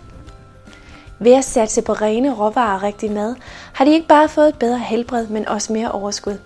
Ved 1.19 1.33
at 1.33 1.45
satse 1.45 1.81
på 1.81 1.93
rene 1.93 2.33
råvarer 2.33 2.75
og 2.75 2.83
rigtig 2.83 3.11
mad, 3.11 3.35
har 3.73 3.85
de 3.85 3.93
ikke 3.93 4.07
bare 4.07 4.29
fået 4.29 4.47
et 4.47 4.59
bedre 4.59 4.79
helbred, 4.79 5.27
men 5.27 5.47
også 5.47 5.73
mere 5.73 5.91
overskud. 5.91 6.37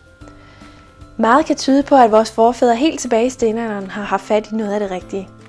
Meget 1.18 1.46
kan 1.46 1.56
tyde 1.56 1.84
på, 1.84 1.96
at 1.96 2.12
vores 2.12 2.32
forfædre 2.32 2.76
helt 2.76 3.00
tilbage 3.00 3.26
i 3.26 3.30
stenalderen 3.30 3.90
har 3.90 4.04
haft 4.04 4.24
fat 4.24 4.52
i 4.52 4.56
noget 4.56 4.74
af 4.74 4.80
det 4.80 4.92
rigtige– 4.92 5.30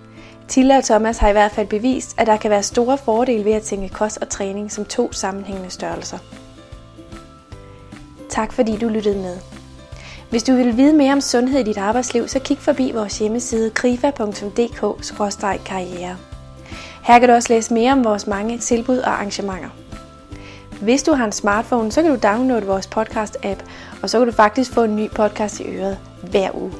Tilla 0.48 0.76
og 0.76 0.84
Thomas 0.84 1.18
har 1.18 1.28
i 1.28 1.32
hvert 1.32 1.52
fald 1.52 1.66
bevist, 1.66 2.20
at 2.20 2.26
der 2.26 2.36
kan 2.36 2.50
være 2.50 2.62
store 2.62 2.98
fordele 2.98 3.44
ved 3.44 3.52
at 3.52 3.62
tænke 3.62 3.88
kost 3.88 4.18
og 4.20 4.28
træning 4.28 4.72
som 4.72 4.84
to 4.84 5.12
sammenhængende 5.12 5.70
størrelser. 5.70 6.18
Tak 8.28 8.52
fordi 8.52 8.76
du 8.76 8.88
lyttede 8.88 9.18
med. 9.18 9.36
Hvis 10.30 10.42
du 10.42 10.54
vil 10.54 10.76
vide 10.76 10.92
mere 10.92 11.12
om 11.12 11.20
sundhed 11.20 11.60
i 11.60 11.62
dit 11.62 11.78
arbejdsliv, 11.78 12.28
så 12.28 12.38
kig 12.38 12.58
forbi 12.58 12.92
vores 12.94 13.18
hjemmeside 13.18 13.70
krifa.dk-karriere. 13.70 16.16
Her 17.02 17.18
kan 17.18 17.28
du 17.28 17.34
også 17.34 17.52
læse 17.52 17.74
mere 17.74 17.92
om 17.92 18.04
vores 18.04 18.26
mange 18.26 18.58
tilbud 18.58 18.98
og 18.98 19.12
arrangementer. 19.12 19.68
Hvis 20.82 21.02
du 21.02 21.12
har 21.12 21.24
en 21.24 21.32
smartphone, 21.32 21.92
så 21.92 22.02
kan 22.02 22.10
du 22.10 22.18
downloade 22.22 22.66
vores 22.66 22.86
podcast-app, 22.86 23.58
og 24.02 24.10
så 24.10 24.18
kan 24.18 24.26
du 24.26 24.32
faktisk 24.32 24.72
få 24.72 24.82
en 24.82 24.96
ny 24.96 25.10
podcast 25.10 25.60
i 25.60 25.64
øret 25.64 25.98
hver 26.30 26.50
uge. 26.54 26.72